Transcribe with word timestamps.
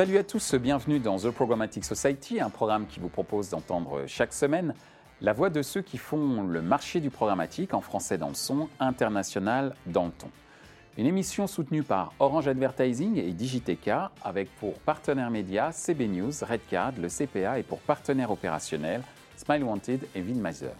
Salut 0.00 0.16
à 0.16 0.24
tous, 0.24 0.54
bienvenue 0.54 0.98
dans 0.98 1.18
The 1.18 1.30
Programmatic 1.30 1.84
Society, 1.84 2.40
un 2.40 2.48
programme 2.48 2.86
qui 2.86 3.00
vous 3.00 3.10
propose 3.10 3.50
d'entendre 3.50 4.04
chaque 4.06 4.32
semaine 4.32 4.72
la 5.20 5.34
voix 5.34 5.50
de 5.50 5.60
ceux 5.60 5.82
qui 5.82 5.98
font 5.98 6.42
le 6.42 6.62
marché 6.62 7.00
du 7.00 7.10
programmatique 7.10 7.74
en 7.74 7.82
français 7.82 8.16
dans 8.16 8.30
le 8.30 8.34
son, 8.34 8.70
international 8.78 9.74
dans 9.84 10.06
le 10.06 10.12
ton. 10.12 10.30
Une 10.96 11.04
émission 11.04 11.46
soutenue 11.46 11.82
par 11.82 12.14
Orange 12.18 12.48
Advertising 12.48 13.18
et 13.18 13.30
Digiteca 13.32 14.10
avec 14.24 14.48
pour 14.56 14.72
partenaires 14.78 15.30
médias 15.30 15.70
CB 15.70 16.08
News, 16.08 16.32
Redcard, 16.48 16.92
le 16.98 17.08
CPA 17.08 17.58
et 17.58 17.62
pour 17.62 17.80
partenaires 17.80 18.30
opérationnels 18.30 19.02
Smile 19.36 19.64
Wanted 19.64 20.08
et 20.14 20.22
Vinmiser. 20.22 20.72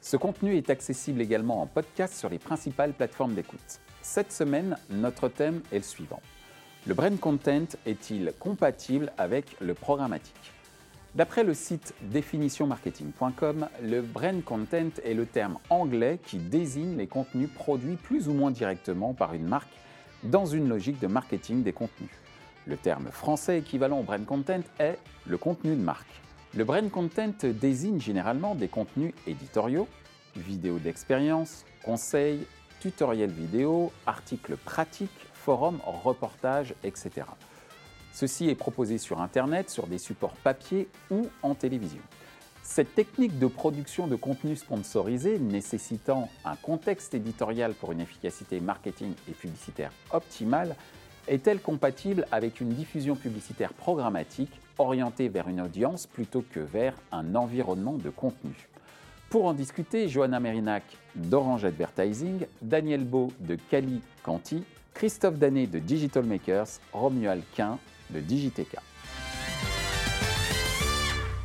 Ce 0.00 0.16
contenu 0.16 0.56
est 0.56 0.70
accessible 0.70 1.20
également 1.20 1.60
en 1.60 1.66
podcast 1.66 2.14
sur 2.14 2.28
les 2.28 2.38
principales 2.38 2.92
plateformes 2.92 3.34
d'écoute. 3.34 3.80
Cette 4.00 4.30
semaine, 4.30 4.76
notre 4.90 5.26
thème 5.26 5.60
est 5.72 5.78
le 5.78 5.82
suivant. 5.82 6.20
Le 6.86 6.92
brand 6.92 7.18
content 7.18 7.64
est-il 7.86 8.34
compatible 8.38 9.10
avec 9.16 9.56
le 9.62 9.72
programmatique 9.72 10.52
D'après 11.14 11.42
le 11.42 11.54
site 11.54 11.94
définitionmarketing.com, 12.02 13.68
le 13.82 14.02
brand 14.02 14.44
content 14.44 14.90
est 15.02 15.14
le 15.14 15.24
terme 15.24 15.56
anglais 15.70 16.20
qui 16.26 16.36
désigne 16.36 16.98
les 16.98 17.06
contenus 17.06 17.48
produits 17.54 17.96
plus 17.96 18.28
ou 18.28 18.34
moins 18.34 18.50
directement 18.50 19.14
par 19.14 19.32
une 19.32 19.46
marque 19.46 19.72
dans 20.24 20.44
une 20.44 20.68
logique 20.68 21.00
de 21.00 21.06
marketing 21.06 21.62
des 21.62 21.72
contenus. 21.72 22.10
Le 22.66 22.76
terme 22.76 23.06
français 23.10 23.60
équivalent 23.60 24.00
au 24.00 24.02
brand 24.02 24.26
content 24.26 24.60
est 24.78 24.98
le 25.26 25.38
contenu 25.38 25.76
de 25.76 25.80
marque. 25.80 26.20
Le 26.54 26.64
brand 26.64 26.90
content 26.90 27.32
désigne 27.44 27.98
généralement 27.98 28.54
des 28.54 28.68
contenus 28.68 29.14
éditoriaux, 29.26 29.88
vidéos 30.36 30.78
d'expérience, 30.78 31.64
conseils, 31.82 32.46
tutoriels 32.80 33.30
vidéo, 33.30 33.90
articles 34.04 34.58
pratiques, 34.58 35.28
forums, 35.44 35.80
reportages, 35.84 36.74
etc. 36.84 37.26
Ceci 38.14 38.48
est 38.48 38.54
proposé 38.54 38.96
sur 38.96 39.20
Internet, 39.20 39.68
sur 39.68 39.86
des 39.86 39.98
supports 39.98 40.36
papier 40.42 40.88
ou 41.10 41.28
en 41.42 41.54
télévision. 41.54 42.00
Cette 42.62 42.94
technique 42.94 43.38
de 43.38 43.46
production 43.46 44.06
de 44.06 44.16
contenu 44.16 44.56
sponsorisé 44.56 45.38
nécessitant 45.38 46.30
un 46.46 46.56
contexte 46.56 47.12
éditorial 47.12 47.74
pour 47.74 47.92
une 47.92 48.00
efficacité 48.00 48.58
marketing 48.58 49.12
et 49.28 49.32
publicitaire 49.32 49.92
optimale 50.12 50.76
est-elle 51.28 51.60
compatible 51.60 52.26
avec 52.32 52.62
une 52.62 52.70
diffusion 52.70 53.16
publicitaire 53.16 53.74
programmatique 53.74 54.52
orientée 54.78 55.28
vers 55.28 55.48
une 55.48 55.60
audience 55.60 56.06
plutôt 56.06 56.42
que 56.50 56.60
vers 56.60 56.94
un 57.12 57.34
environnement 57.34 57.98
de 57.98 58.08
contenu? 58.08 58.68
Pour 59.28 59.44
en 59.44 59.52
discuter, 59.52 60.08
Johanna 60.08 60.40
Merinac 60.40 60.84
d'Orange 61.16 61.66
Advertising, 61.66 62.46
Daniel 62.62 63.04
Beau 63.04 63.30
de 63.40 63.56
Cali 63.56 64.00
Canti 64.22 64.64
Christophe 64.94 65.40
Danet 65.40 65.66
de 65.66 65.80
Digital 65.80 66.24
Makers, 66.24 66.78
Romuald 66.92 67.42
Quin 67.56 67.78
de 68.10 68.20
Digiteca. 68.20 68.80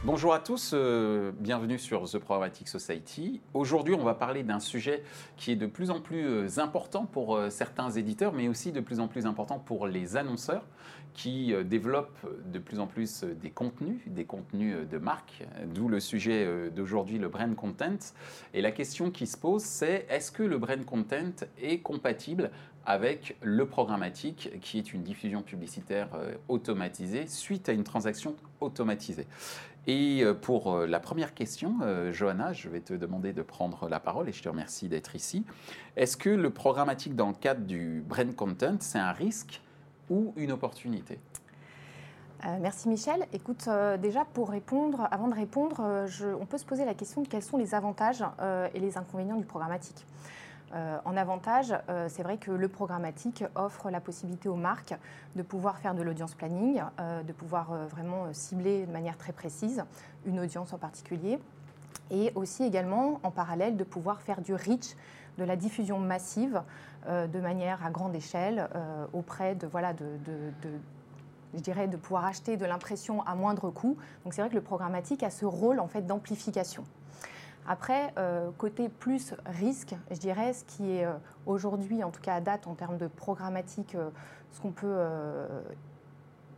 Bonjour 0.06 0.34
à 0.34 0.40
tous, 0.40 0.72
euh, 0.74 1.32
bienvenue 1.40 1.78
sur 1.78 2.10
The 2.10 2.20
Programmatic 2.20 2.68
Society. 2.68 3.42
Aujourd'hui, 3.54 3.96
on 3.96 4.04
va 4.04 4.14
parler 4.14 4.44
d'un 4.44 4.60
sujet 4.60 5.04
qui 5.36 5.52
est 5.52 5.56
de 5.56 5.66
plus 5.66 5.90
en 5.90 6.00
plus 6.00 6.26
euh, 6.26 6.48
important 6.58 7.06
pour 7.06 7.36
euh, 7.36 7.50
certains 7.50 7.90
éditeurs, 7.90 8.34
mais 8.34 8.48
aussi 8.48 8.72
de 8.72 8.80
plus 8.80 9.02
en 9.02 9.08
plus 9.08 9.26
important 9.26 9.60
pour 9.60 9.88
les 9.88 10.16
annonceurs 10.16 10.66
qui 11.14 11.54
développent 11.66 12.26
de 12.46 12.60
plus 12.60 12.80
en 12.80 12.88
plus 12.88 13.24
des 13.24 13.50
contenus, 13.50 14.00
des 14.06 14.26
contenus 14.26 14.88
de 14.90 14.98
marque, 15.00 15.44
d'où 15.66 15.90
le 15.90 16.00
sujet 16.00 16.70
d'aujourd'hui, 16.70 17.18
le 17.18 17.28
brand 17.28 17.54
content. 17.56 18.14
Et 18.54 18.62
la 18.62 18.72
question 18.72 19.10
qui 19.12 19.26
se 19.26 19.36
pose, 19.36 19.64
c'est 19.64 20.06
est-ce 20.10 20.32
que 20.32 20.44
le 20.44 20.60
brand 20.60 20.86
content 20.86 21.46
est 21.62 21.80
compatible 21.80 22.52
avec 22.90 23.38
le 23.42 23.68
programmatique, 23.68 24.50
qui 24.62 24.80
est 24.80 24.94
une 24.94 25.04
diffusion 25.04 25.44
publicitaire 25.44 26.10
automatisée 26.48 27.28
suite 27.28 27.70
à 27.70 27.72
une 27.72 27.84
transaction 27.84 28.36
automatisée. 28.62 29.28
Et 29.88 30.24
euh, 30.24 30.36
pour 30.36 30.72
euh, 30.72 30.86
la 30.86 31.00
première 31.00 31.34
question, 31.34 31.78
euh, 31.82 32.12
Johanna, 32.12 32.54
je 32.54 32.70
vais 32.70 32.82
te 32.82 32.94
demander 32.94 33.34
de 33.34 33.42
prendre 33.42 33.90
la 33.90 34.00
parole 34.00 34.30
et 34.30 34.32
je 34.32 34.44
te 34.44 34.48
remercie 34.48 34.88
d'être 34.88 35.16
ici. 35.16 35.46
Est-ce 35.96 36.18
que 36.18 36.30
le 36.30 36.52
programmatique 36.52 37.16
dans 37.16 37.30
le 37.30 37.34
cadre 37.34 37.62
du 37.62 38.04
brand 38.08 38.36
content, 38.36 38.76
c'est 38.82 39.00
un 39.00 39.14
risque 39.14 39.62
ou 40.10 40.34
une 40.36 40.52
opportunité? 40.52 41.20
Merci 42.62 42.88
Michel. 42.88 43.26
Écoute, 43.34 43.68
déjà 44.00 44.24
pour 44.24 44.50
répondre, 44.50 45.10
avant 45.12 45.28
de 45.28 45.36
répondre, 45.36 46.08
on 46.40 46.46
peut 46.46 46.58
se 46.58 46.64
poser 46.64 46.86
la 46.86 46.94
question 46.94 47.22
de 47.22 47.28
quels 47.28 47.44
sont 47.44 47.58
les 47.58 47.76
avantages 47.76 48.24
et 48.74 48.80
les 48.80 48.98
inconvénients 48.98 49.36
du 49.36 49.44
programmatique. 49.44 50.06
Euh, 50.74 51.00
en 51.06 51.18
avantage, 51.18 51.74
euh, 51.90 52.08
c'est 52.10 52.22
vrai 52.22 52.38
que 52.38 52.52
le 52.52 52.68
programmatique 52.68 53.44
offre 53.56 53.90
la 53.90 54.00
possibilité 54.00 54.50
aux 54.50 54.56
marques 54.56 54.96
de 55.36 55.42
pouvoir 55.42 55.78
faire 55.80 55.96
de 55.96 56.04
l'audience 56.04 56.36
planning, 56.36 56.82
euh, 57.00 57.24
de 57.24 57.34
pouvoir 57.34 57.74
vraiment 57.88 58.32
cibler 58.34 58.86
de 58.86 58.92
manière 58.92 59.18
très 59.18 59.34
précise 59.34 59.84
une 60.26 60.40
audience 60.40 60.74
en 60.74 60.78
particulier, 60.78 61.40
et 62.12 62.32
aussi 62.36 62.64
également 62.64 63.20
en 63.24 63.32
parallèle 63.32 63.78
de 63.78 63.84
pouvoir 63.84 64.22
faire 64.22 64.42
du 64.42 64.54
reach, 64.54 64.96
de 65.38 65.44
la 65.44 65.56
diffusion 65.56 66.00
massive 66.00 66.62
de 67.08 67.40
manière 67.40 67.86
à 67.86 67.92
grande 67.92 68.14
échelle 68.14 68.68
auprès 69.14 69.56
de, 69.56 69.68
voilà, 69.68 69.94
de, 69.94 70.04
je 71.54 71.60
dirais, 71.60 71.88
de 71.88 71.96
pouvoir 71.96 72.26
acheter 72.26 72.58
de 72.58 72.66
l'impression 72.66 73.22
à 73.24 73.36
moindre 73.36 73.70
coût. 73.70 73.96
Donc 74.24 74.34
c'est 74.34 74.42
vrai 74.42 74.50
que 74.50 74.56
le 74.56 74.62
programmatique 74.62 75.24
a 75.24 75.30
ce 75.30 75.46
rôle 75.46 75.80
en 75.80 75.88
fait 75.88 76.02
d'amplification. 76.02 76.84
Après, 77.68 78.14
euh, 78.18 78.50
côté 78.58 78.90
plus 78.90 79.36
risque, 79.46 79.96
je 80.10 80.18
dirais, 80.18 80.54
ce 80.54 80.64
qui 80.66 80.92
est 80.92 81.06
euh, 81.06 81.14
aujourd'hui, 81.46 82.04
en 82.04 82.10
tout 82.10 82.22
cas 82.22 82.36
à 82.36 82.42
date, 82.42 82.66
en 82.68 82.74
termes 82.74 82.98
de 82.98 83.08
programmatique, 83.08 83.96
euh, 83.96 84.10
ce 84.52 84.62
qu'on 84.62 84.72
peut 84.72 84.98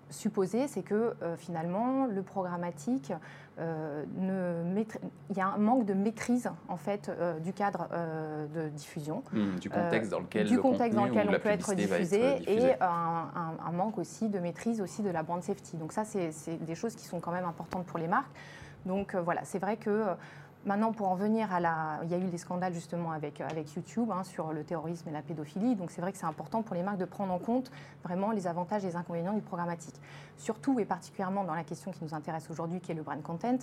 supposer, 0.09 0.69
c'est 0.69 0.81
que 0.81 1.13
finalement, 1.35 2.05
le 2.05 2.21
programmatique, 2.21 3.11
ne 3.59 4.85
il 5.29 5.37
y 5.37 5.41
a 5.41 5.47
un 5.47 5.57
manque 5.57 5.85
de 5.85 5.93
maîtrise 5.93 6.49
en 6.69 6.77
fait 6.77 7.11
du 7.43 7.51
cadre 7.51 7.89
de 8.55 8.69
diffusion, 8.69 9.23
mmh, 9.33 9.59
du 9.59 9.69
contexte 9.69 10.09
dans 10.09 10.21
lequel, 10.21 10.47
du 10.47 10.57
contexte 10.57 10.97
dans 10.97 11.05
lequel 11.05 11.27
on 11.29 11.37
peut 11.37 11.49
être 11.49 11.73
diffusé, 11.73 12.41
et 12.47 12.81
un, 12.81 13.27
un, 13.65 13.71
manque 13.73 13.97
aussi 13.97 14.29
de 14.29 14.39
maîtrise 14.39 14.79
aussi 14.79 15.01
de 15.01 15.09
la 15.09 15.21
brand 15.21 15.43
safety. 15.43 15.75
Donc 15.75 15.91
ça, 15.91 16.05
c'est 16.05 16.31
des 16.63 16.75
choses 16.75 16.95
qui 16.95 17.03
sont 17.03 17.19
quand 17.19 17.31
même 17.33 17.45
importantes 17.45 17.85
pour 17.85 17.99
les 17.99 18.07
marques. 18.07 18.31
Donc 18.85 19.15
voilà, 19.15 19.41
c'est 19.43 19.59
vrai 19.59 19.75
que 19.75 20.05
Maintenant, 20.65 20.91
pour 20.91 21.09
en 21.09 21.15
venir 21.15 21.51
à 21.51 21.59
la. 21.59 21.99
Il 22.03 22.11
y 22.11 22.13
a 22.13 22.17
eu 22.17 22.29
des 22.29 22.37
scandales 22.37 22.73
justement 22.73 23.11
avec, 23.11 23.41
avec 23.41 23.73
YouTube 23.73 24.11
hein, 24.11 24.23
sur 24.23 24.53
le 24.53 24.63
terrorisme 24.63 25.09
et 25.09 25.11
la 25.11 25.23
pédophilie. 25.23 25.75
Donc 25.75 25.89
c'est 25.89 26.01
vrai 26.01 26.11
que 26.11 26.19
c'est 26.19 26.25
important 26.25 26.61
pour 26.61 26.75
les 26.75 26.83
marques 26.83 26.99
de 26.99 27.05
prendre 27.05 27.33
en 27.33 27.39
compte 27.39 27.71
vraiment 28.03 28.31
les 28.31 28.45
avantages 28.45 28.83
et 28.83 28.87
les 28.87 28.95
inconvénients 28.95 29.33
du 29.33 29.41
programmatique. 29.41 29.95
Surtout 30.37 30.79
et 30.79 30.85
particulièrement 30.85 31.43
dans 31.43 31.55
la 31.55 31.63
question 31.63 31.91
qui 31.91 32.03
nous 32.03 32.13
intéresse 32.13 32.49
aujourd'hui, 32.51 32.79
qui 32.79 32.91
est 32.91 32.95
le 32.95 33.01
brand 33.01 33.21
content 33.23 33.57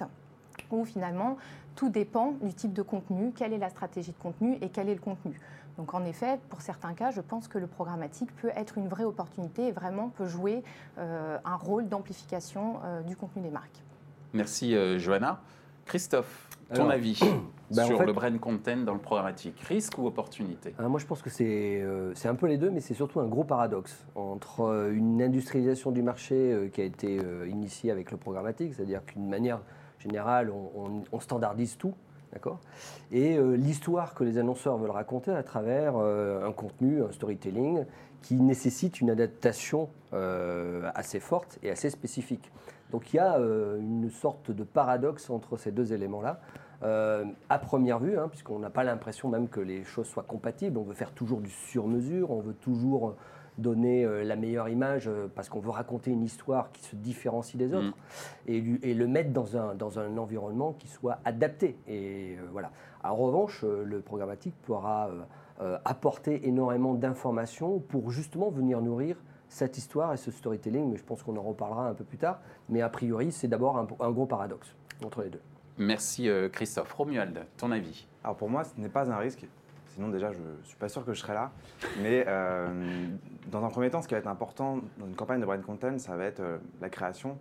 où 0.71 0.85
finalement 0.85 1.37
tout 1.75 1.89
dépend 1.89 2.33
du 2.43 2.53
type 2.53 2.73
de 2.73 2.83
contenu, 2.83 3.33
quelle 3.33 3.53
est 3.53 3.59
la 3.59 3.71
stratégie 3.71 4.13
de 4.13 4.19
contenu 4.19 4.59
et 4.61 4.69
quel 4.69 4.89
est 4.89 4.95
le 4.95 5.01
contenu. 5.01 5.41
Donc 5.77 5.95
en 5.95 6.05
effet, 6.05 6.41
pour 6.49 6.61
certains 6.61 6.93
cas, 6.93 7.13
je 7.13 7.21
pense 7.21 7.47
que 7.47 7.59
le 7.59 7.69
programmatique 7.69 8.35
peut 8.37 8.51
être 8.57 8.79
une 8.79 8.89
vraie 8.89 9.05
opportunité 9.05 9.69
et 9.69 9.73
vraiment 9.73 10.09
peut 10.09 10.27
jouer 10.27 10.65
euh, 10.99 11.39
un 11.45 11.55
rôle 11.55 11.89
d'amplification 11.89 12.81
euh, 12.85 13.03
du 13.03 13.15
contenu 13.15 13.43
des 13.43 13.51
marques. 13.51 13.85
Merci 14.33 14.75
euh, 14.75 14.99
Johanna. 14.99 15.41
Christophe, 15.87 16.49
ton 16.75 16.89
avis 16.89 17.21
bah, 17.71 17.85
sur 17.85 18.03
le 18.03 18.13
brand 18.13 18.39
content 18.39 18.79
dans 18.79 18.95
le 18.95 19.01
programmatique, 19.01 19.61
risque 19.61 19.99
ou 19.99 20.07
opportunité? 20.07 20.75
Ah, 20.79 20.89
Moi, 20.89 21.01
je 21.01 21.07
pense 21.07 21.23
que 21.23 21.31
euh, 21.41 22.13
c'est 22.15 22.29
un 22.29 22.35
peu 22.35 22.47
les 22.47 22.59
deux, 22.59 22.71
mais 22.71 22.81
c'est 22.81 22.95
surtout 22.95 23.21
un 23.21 23.27
gros 23.27 23.45
paradoxe 23.45 24.07
entre 24.15 24.61
euh, 24.63 24.93
une 24.93 25.23
industrialisation 25.23 25.91
du 25.91 26.03
marché 26.03 26.35
euh, 26.35 26.69
qui 26.69 26.81
a 26.81 26.85
été 26.85 27.21
initiée 27.49 27.91
avec 27.91 28.11
le 28.11 28.17
programmatique, 28.17 28.75
c'est-à-dire 28.75 29.05
qu'une 29.05 29.29
manière 29.29 29.61
générale, 29.99 30.53
on, 30.53 31.21
standardise 31.21 31.77
tout, 31.77 31.93
d'accord? 32.33 32.61
Et 33.11 33.37
l'histoire 33.57 34.15
que 34.15 34.23
les 34.23 34.39
annonceurs 34.39 34.79
veulent 34.79 34.93
raconter 34.93 35.33
à 35.33 35.43
travers 35.43 35.97
un 35.97 36.53
contenu, 36.53 37.03
un 37.03 37.11
storytelling, 37.11 37.85
qui 38.23 38.37
nécessite 38.37 39.01
une 39.01 39.11
adaptation 39.11 39.89
assez 40.13 41.19
forte 41.19 41.59
et 41.65 41.71
assez 41.71 41.91
spécifique. 41.91 42.53
Donc 42.91 43.13
il 43.13 43.17
y 43.17 43.21
a 43.21 43.37
euh, 43.37 43.79
une 43.79 44.11
sorte 44.11 44.51
de 44.51 44.65
paradoxe 44.65 45.31
entre 45.31 45.57
ces 45.57 45.73
deux 45.73 45.93
éléments-là. 45.93 46.41
Euh, 46.85 47.25
à 47.49 47.59
première 47.59 47.99
vue, 47.99 48.17
hein, 48.17 48.29
puisqu'on 48.29 48.61
n'a 48.61 48.71
pas 48.71 48.85
l'impression 48.85 49.29
même 49.29 49.49
que 49.49 49.61
les 49.61 49.83
choses 49.83 50.07
soient 50.07 50.23
compatibles, 50.23 50.79
on 50.79 50.85
veut 50.85 50.95
faire 50.95 51.11
toujours 51.11 51.41
du 51.41 51.51
sur-mesure, 51.51 52.31
on 52.31 52.41
veut 52.41 52.55
toujours 52.55 53.17
donner 53.59 54.05
euh, 54.05 54.23
la 54.23 54.37
meilleure 54.37 54.69
image 54.69 55.11
parce 55.35 55.49
qu'on 55.49 55.59
veut 55.59 55.71
raconter 55.71 56.13
une 56.13 56.23
histoire 56.23 56.71
qui 56.71 56.85
se 56.85 56.95
différencie 56.95 57.57
des 57.57 57.75
autres 57.75 57.97
mm. 58.47 58.79
et, 58.85 58.95
le 58.95 59.07
mettre 59.09 59.33
dans 59.33 59.57
un, 59.57 59.75
dans 59.75 59.99
un 59.99 60.17
environnement 60.17 60.73
qui 60.79 60.87
soit 60.87 61.19
adapté. 61.25 61.77
Et 61.89 62.37
voilà. 62.53 62.71
En 63.03 63.17
revanche, 63.17 63.65
le 63.65 64.01
programmatique 64.01 64.55
pourra 64.63 65.11
apporter 65.85 66.47
énormément 66.47 66.95
d'informations 66.95 67.81
pour 67.81 68.11
justement 68.11 68.51
venir 68.51 68.81
nourrir 68.83 69.17
cette 69.49 69.79
histoire 69.79 70.13
et 70.13 70.17
ce 70.17 70.31
storytelling, 70.31 70.91
mais 70.91 70.97
je 70.97 71.05
pense 71.05 71.23
qu'on 71.23 71.37
en 71.37 71.43
reparlera 71.43 71.89
un 71.89 71.95
peu 71.95 72.05
plus 72.05 72.19
tard. 72.19 72.41
Mais 72.69 72.83
a 72.83 72.89
priori, 72.89 73.33
c'est 73.33 73.49
d'abord 73.49 73.79
un, 73.79 74.11
gros 74.11 74.27
paradoxe 74.27 74.75
entre 75.05 75.23
les 75.23 75.31
deux. 75.31 75.41
Merci 75.79 76.29
euh, 76.29 76.49
Christophe. 76.49 76.93
Romuald, 76.93 77.47
ton 77.57 77.71
avis? 77.71 78.07
Alors 78.25 78.37
pour 78.37 78.51
moi, 78.51 78.65
ce 78.65 78.81
n'est 78.81 78.89
pas 78.89 79.11
un 79.11 79.17
risque, 79.17 79.47
sinon 79.95 80.09
déjà 80.09 80.33
je 80.33 80.39
ne 80.39 80.65
suis 80.65 80.77
pas 80.77 80.89
sûr 80.89 81.05
que 81.05 81.15
je 81.15 81.21
serais 81.21 81.35
là. 81.35 81.51
Mais 82.03 82.25
dans 83.51 83.65
un 83.65 83.69
premier 83.69 83.91
temps, 83.91 84.03
ce 84.03 84.09
qui 84.09 84.15
va 84.15 84.21
être 84.21 84.27
important 84.27 84.81
dans 84.99 85.07
une 85.07 85.15
campagne 85.15 85.41
de 85.41 85.47
brand 85.47 85.63
content, 85.63 85.99
ça 85.99 86.17
va 86.17 86.25
être 86.25 86.43
la 86.81 86.91
création. 86.91 87.39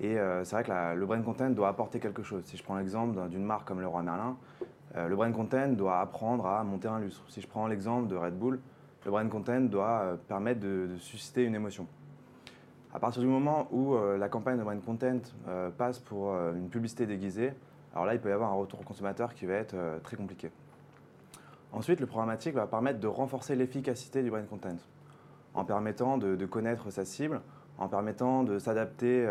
Et 0.00 0.16
c'est 0.42 0.56
vrai 0.56 0.64
que 0.64 0.94
le 0.94 1.06
brand 1.06 1.24
content 1.24 1.50
doit 1.50 1.68
apporter 1.68 2.00
quelque 2.00 2.22
chose. 2.22 2.42
Si 2.44 2.56
je 2.56 2.62
prends 2.62 2.76
l'exemple 2.76 3.28
d'une 3.28 3.44
marque 3.44 3.66
comme 3.66 3.80
le 3.80 3.86
Roi 3.86 4.02
Merlin, 4.02 4.36
le 4.94 5.16
brand 5.16 5.32
content 5.32 5.68
doit 5.68 6.00
apprendre 6.00 6.46
à 6.46 6.62
monter 6.64 6.88
un 6.88 6.98
lustre. 6.98 7.24
Si 7.28 7.40
je 7.40 7.48
prends 7.48 7.66
l'exemple 7.66 8.08
de 8.08 8.16
Red 8.16 8.38
Bull, 8.38 8.60
le 9.04 9.10
brand 9.10 9.28
content 9.28 9.60
doit 9.60 10.18
permettre 10.28 10.60
de 10.60 10.96
susciter 10.98 11.44
une 11.44 11.54
émotion. 11.54 11.86
À 12.94 13.00
partir 13.00 13.22
du 13.22 13.28
moment 13.28 13.66
où 13.72 13.94
euh, 13.94 14.16
la 14.16 14.28
campagne 14.28 14.56
de 14.56 14.62
brand 14.62 14.80
content 14.80 15.18
euh, 15.48 15.68
passe 15.70 15.98
pour 15.98 16.32
euh, 16.32 16.54
une 16.54 16.68
publicité 16.68 17.06
déguisée, 17.06 17.52
alors 17.92 18.06
là, 18.06 18.14
il 18.14 18.20
peut 18.20 18.28
y 18.28 18.32
avoir 18.32 18.52
un 18.52 18.54
retour 18.54 18.84
consommateur 18.84 19.34
qui 19.34 19.46
va 19.46 19.54
être 19.54 19.76
très 20.02 20.16
compliqué. 20.16 20.50
Ensuite, 21.72 22.00
le 22.00 22.06
programmatique 22.06 22.54
va 22.54 22.66
permettre 22.66 23.00
de 23.00 23.06
renforcer 23.08 23.56
l'efficacité 23.56 24.22
du 24.22 24.30
brand 24.30 24.46
content 24.48 24.76
en 25.54 25.64
permettant 25.64 26.18
de, 26.18 26.46
connaître 26.46 26.90
sa 26.90 27.04
cible, 27.04 27.40
en 27.78 27.86
permettant 27.86 28.42
de 28.42 28.58
s'adapter 28.58 29.24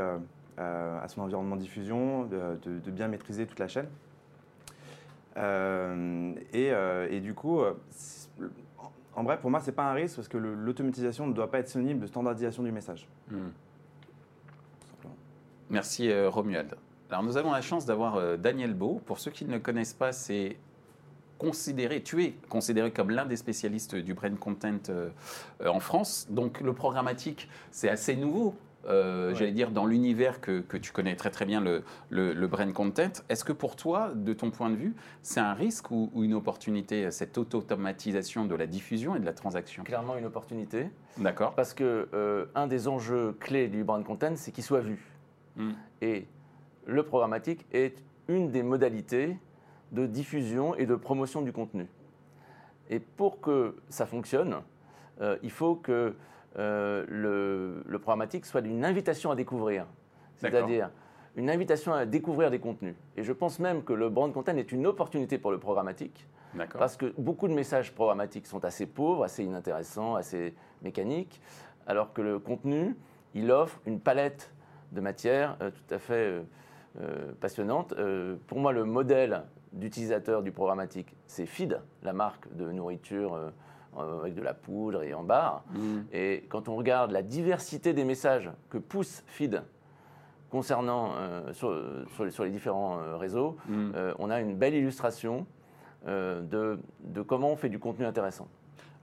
à 0.57 1.05
son 1.09 1.21
environnement 1.23 1.57
de 1.57 1.61
diffusion, 1.61 2.23
de, 2.23 2.89
bien 2.89 3.09
maîtriser 3.09 3.45
toute 3.45 3.59
la 3.59 3.67
chaîne. 3.67 3.89
et, 6.53 7.19
du 7.19 7.33
coup, 7.33 7.59
en 9.15 9.23
vrai, 9.23 9.39
pour 9.39 9.51
moi, 9.51 9.59
ce 9.59 9.67
n'est 9.67 9.73
pas 9.73 9.83
un 9.83 9.93
risque 9.93 10.15
parce 10.15 10.27
que 10.27 10.37
l'automatisation 10.37 11.27
ne 11.27 11.33
doit 11.33 11.51
pas 11.51 11.59
être 11.59 11.69
synonyme 11.69 11.99
de 11.99 12.07
standardisation 12.07 12.63
du 12.63 12.71
message. 12.71 13.07
Hmm. 13.29 13.49
Merci 15.69 16.09
euh, 16.09 16.29
Romuald. 16.29 16.75
Alors 17.09 17.23
nous 17.23 17.37
avons 17.37 17.51
la 17.51 17.61
chance 17.61 17.85
d'avoir 17.85 18.15
euh, 18.15 18.37
Daniel 18.37 18.73
Beau. 18.73 19.01
Pour 19.05 19.19
ceux 19.19 19.31
qui 19.31 19.45
ne 19.45 19.53
le 19.53 19.59
connaissent 19.59 19.93
pas, 19.93 20.11
c'est 20.11 20.57
considéré, 21.37 22.01
tu 22.01 22.23
es 22.23 22.31
considéré 22.49 22.91
comme 22.91 23.09
l'un 23.09 23.25
des 23.25 23.35
spécialistes 23.35 23.95
du 23.95 24.13
brain 24.13 24.35
content 24.35 24.77
euh, 24.89 25.09
en 25.65 25.79
France. 25.79 26.27
Donc 26.29 26.61
le 26.61 26.73
programmatique, 26.73 27.49
c'est 27.71 27.89
assez 27.89 28.15
nouveau 28.15 28.55
euh, 28.87 29.33
j'allais 29.35 29.51
dire, 29.51 29.71
dans 29.71 29.85
l'univers 29.85 30.41
que, 30.41 30.59
que, 30.59 30.77
tu 30.77 30.91
connais 30.91 31.15
très 31.15 31.29
très 31.29 31.45
bien, 31.45 31.61
le, 31.61 31.83
le, 32.09 32.47
brain 32.47 32.71
content. 32.71 33.11
Est-ce 33.29 33.45
que 33.45 33.53
pour 33.53 33.75
toi, 33.75 34.11
de 34.13 34.33
ton 34.33 34.51
point 34.51 34.69
de 34.69 34.75
vue, 34.75 34.93
c'est 35.21 35.39
un 35.39 35.53
risque 35.53 35.91
ou, 35.91 36.11
une 36.15 36.33
opportunité, 36.33 37.09
cette 37.11 37.37
auto-automatisation 37.37 38.45
de 38.45 38.55
la 38.55 38.67
diffusion 38.67 39.15
et 39.15 39.19
de 39.19 39.25
la 39.25 39.33
transaction? 39.33 39.83
Clairement 39.83 40.17
une 40.17 40.25
opportunité. 40.25 40.89
D'accord. 41.17 41.53
Parce 41.55 41.73
que 41.73 42.09
euh, 42.13 42.45
un 42.55 42.67
des 42.67 42.87
enjeux 42.87 43.35
clés 43.39 43.67
du 43.67 43.83
brain 43.83 44.03
content, 44.03 44.33
c'est 44.35 44.51
qu'il 44.51 44.63
soit 44.63 44.81
vu. 44.81 44.99
Hmm. 45.55 45.71
Et 46.01 46.27
le 46.85 47.03
programmatique 47.03 47.65
est 47.71 48.03
une 48.27 48.51
des 48.51 48.63
modalités 48.63 49.37
de 49.91 50.05
diffusion 50.07 50.75
et 50.75 50.85
de 50.85 50.95
promotion 50.95 51.41
du 51.41 51.53
contenu. 51.53 51.87
Et 52.89 52.99
pour 52.99 53.39
que 53.39 53.75
ça 53.89 54.05
fonctionne, 54.05 54.57
euh, 55.21 55.37
il 55.43 55.51
faut 55.51 55.75
que 55.75 56.15
euh, 56.57 57.05
le, 57.07 57.83
le, 57.85 57.99
programmatique 57.99 58.45
soit 58.45 58.65
une 58.65 58.85
invitation 58.85 59.31
à 59.31 59.35
découvrir. 59.35 59.85
C'est-à-dire 60.37 60.89
une 61.35 61.49
invitation 61.49 61.93
à 61.93 62.05
découvrir 62.05 62.51
des 62.51 62.59
contenus. 62.59 62.95
Et 63.17 63.23
je 63.23 63.33
pense 63.33 63.59
même 63.59 63.83
que 63.83 63.93
le 63.93 64.09
brand 64.09 64.31
content 64.31 64.55
est 64.55 64.71
une 64.71 64.85
opportunité 64.85 65.37
pour 65.37 65.51
le 65.51 65.59
programmatique. 65.59 66.27
Parce 66.77 66.97
que 66.97 67.11
beaucoup 67.17 67.47
de 67.47 67.53
messages 67.53 67.93
programmatiques 67.95 68.45
sont 68.45 68.63
assez 68.63 68.85
pauvres, 68.85 69.23
assez 69.23 69.43
inintéressants, 69.43 70.15
assez 70.15 70.53
mécaniques, 70.83 71.41
alors 71.87 72.13
que 72.13 72.21
le 72.21 72.37
contenu, 72.37 72.95
il 73.33 73.51
offre 73.51 73.79
une 73.87 73.99
palette 73.99 74.53
de 74.91 75.01
matières 75.01 75.57
euh, 75.61 75.71
tout 75.71 75.93
à 75.95 75.97
fait 75.97 76.43
euh, 77.01 77.31
passionnante. 77.41 77.95
pour 78.45 78.59
moi, 78.59 78.71
le 78.71 78.83
modèle 78.83 79.43
d'utilisateur 79.73 80.43
du 80.43 80.51
programmatique, 80.51 81.15
c'est 81.25 81.45
Feed, 81.45 81.79
la 82.03 82.13
marque 82.13 82.53
de 82.55 82.71
nourriture 82.71 83.33
euh, 83.33 83.49
avec 83.97 84.33
de 84.33 84.41
la 84.41 84.53
poudre 84.53 85.03
et 85.03 85.13
en 85.13 85.23
barre. 85.23 85.63
Mm. 85.73 85.99
Et 86.11 86.45
quand 86.49 86.69
on 86.69 86.75
regarde 86.75 87.11
la 87.11 87.21
diversité 87.21 87.93
des 87.93 88.03
messages 88.03 88.49
que 88.69 88.77
pousse 88.77 89.23
Feed 89.27 89.63
concernant 90.49 91.13
euh, 91.15 91.51
sur, 91.53 91.75
sur, 92.31 92.43
les, 92.43 92.51
différents 92.51 92.99
euh, 92.99 93.17
réseaux, 93.17 93.57
mm. 93.67 93.91
on 94.19 94.29
a 94.29 94.39
une 94.39 94.55
belle 94.55 94.75
illustration 94.75 95.45
de, 96.05 96.77
de, 96.99 97.21
comment 97.21 97.49
on 97.49 97.55
fait 97.55 97.69
du 97.69 97.79
contenu 97.79 98.05
intéressant. 98.05 98.49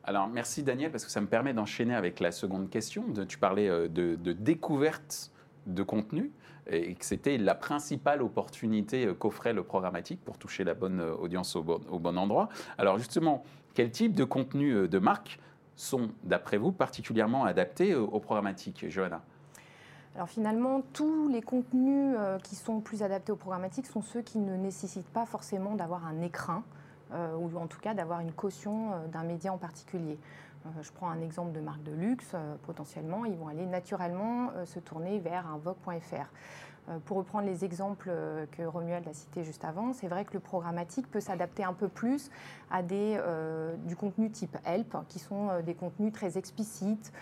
Alors 0.04 0.28
merci 0.28 0.62
Daniel 0.62 0.90
parce 0.90 1.06
que 1.06 1.10
ça 1.10 1.22
me 1.22 1.26
permet 1.26 1.54
d'enchaîner 1.54 1.94
avec 1.94 2.20
la 2.20 2.30
seconde 2.30 2.68
question. 2.68 3.08
De, 3.08 3.24
tu 3.24 3.38
parlais 3.38 3.68
de, 3.68 4.16
de 4.16 4.32
découverte 4.32 5.32
de 5.66 5.82
contenu 5.82 6.30
et 6.70 6.94
que 6.94 7.04
c'était 7.04 7.38
la 7.38 7.54
principale 7.54 8.22
opportunité 8.22 9.08
qu'offrait 9.18 9.52
le 9.52 9.62
programmatique 9.62 10.20
pour 10.24 10.38
toucher 10.38 10.64
la 10.64 10.74
bonne 10.74 11.00
audience 11.00 11.56
au 11.56 11.62
bon, 11.62 11.80
au 11.90 11.98
bon 11.98 12.16
endroit. 12.16 12.48
Alors 12.78 12.98
justement, 12.98 13.44
quel 13.74 13.90
type 13.90 14.14
de 14.14 14.24
contenu 14.24 14.72
euh, 14.72 14.88
de 14.88 14.98
marque 14.98 15.38
sont, 15.76 16.10
d'après 16.24 16.58
vous, 16.58 16.72
particulièrement 16.72 17.44
adaptés 17.44 17.94
au 17.94 18.20
programmatique, 18.20 18.86
Johanna? 18.88 19.22
Alors 20.14 20.28
finalement, 20.28 20.82
tous 20.92 21.28
les 21.28 21.40
contenus 21.40 22.14
euh, 22.18 22.38
qui 22.38 22.56
sont 22.56 22.80
plus 22.80 23.02
adaptés 23.02 23.32
au 23.32 23.36
programmatique 23.36 23.86
sont 23.86 24.02
ceux 24.02 24.20
qui 24.20 24.38
ne 24.38 24.56
nécessitent 24.56 25.08
pas 25.08 25.24
forcément 25.24 25.76
d'avoir 25.76 26.06
un 26.06 26.20
écrin, 26.20 26.64
euh, 27.12 27.34
ou 27.36 27.56
en 27.56 27.66
tout 27.66 27.80
cas 27.80 27.94
d'avoir 27.94 28.20
une 28.20 28.32
caution 28.32 28.90
d'un 29.12 29.22
média 29.22 29.52
en 29.52 29.56
particulier. 29.56 30.18
je 30.82 30.90
prends 30.92 31.08
un 31.08 31.22
exemple 31.22 31.52
de 31.52 31.60
marque 31.60 31.82
de 31.82 31.92
luxe, 31.92 32.34
potentiellement, 32.66 33.24
ils 33.24 33.36
vont 33.36 33.48
aller 33.48 33.64
naturellement 33.64 34.50
se 34.66 34.80
tourner 34.80 35.18
vers 35.18 35.46
un 35.46 35.56
Vogue.fr. 35.56 36.28
Euh, 36.88 36.98
pour 37.04 37.18
reprendre 37.18 37.46
les 37.46 37.64
exemples 37.64 38.08
euh, 38.10 38.46
que 38.50 38.62
Romuald 38.62 39.06
a 39.06 39.12
cités 39.12 39.44
juste 39.44 39.64
avant, 39.64 39.92
c'est 39.92 40.08
vrai 40.08 40.24
que 40.24 40.32
le 40.32 40.40
programmatique 40.40 41.10
peut 41.10 41.20
s'adapter 41.20 41.62
un 41.62 41.72
peu 41.72 41.88
plus 41.88 42.30
à 42.70 42.80
euh, 42.90 43.76
du 43.84 43.96
contenu 43.96 44.30
type 44.30 44.56
help, 44.64 44.96
qui 45.08 45.18
sont 45.18 45.48
des 45.64 45.74
contenus 45.74 46.12
très 46.12 46.38
explicites, 46.38 47.12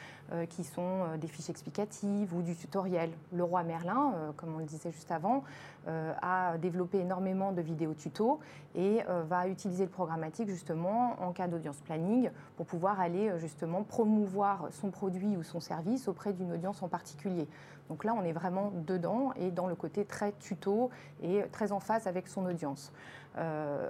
qui 0.50 0.64
sont 0.64 1.16
des 1.20 1.26
fiches 1.26 1.50
explicatives 1.50 2.34
ou 2.34 2.42
du 2.42 2.54
tutoriel. 2.54 3.10
Le 3.32 3.42
roi 3.44 3.62
Merlin, 3.62 4.12
comme 4.36 4.54
on 4.54 4.58
le 4.58 4.64
disait 4.64 4.90
juste 4.90 5.10
avant, 5.10 5.42
a 5.86 6.58
développé 6.58 6.98
énormément 6.98 7.52
de 7.52 7.62
vidéos 7.62 7.94
tuto 7.94 8.38
et 8.74 9.02
va 9.28 9.48
utiliser 9.48 9.84
le 9.84 9.90
programmatique 9.90 10.48
justement 10.50 11.16
en 11.20 11.32
cas 11.32 11.48
d'audience 11.48 11.78
planning 11.78 12.30
pour 12.56 12.66
pouvoir 12.66 13.00
aller 13.00 13.32
justement 13.38 13.82
promouvoir 13.82 14.68
son 14.70 14.90
produit 14.90 15.36
ou 15.36 15.42
son 15.42 15.60
service 15.60 16.08
auprès 16.08 16.32
d'une 16.32 16.52
audience 16.52 16.82
en 16.82 16.88
particulier. 16.88 17.48
Donc 17.88 18.04
là, 18.04 18.14
on 18.14 18.22
est 18.22 18.32
vraiment 18.32 18.70
dedans 18.86 19.32
et 19.36 19.50
dans 19.50 19.66
le 19.66 19.74
côté 19.74 20.04
très 20.04 20.32
tuto 20.32 20.90
et 21.22 21.44
très 21.52 21.72
en 21.72 21.80
phase 21.80 22.06
avec 22.06 22.28
son 22.28 22.44
audience. 22.44 22.92
Euh, 23.36 23.88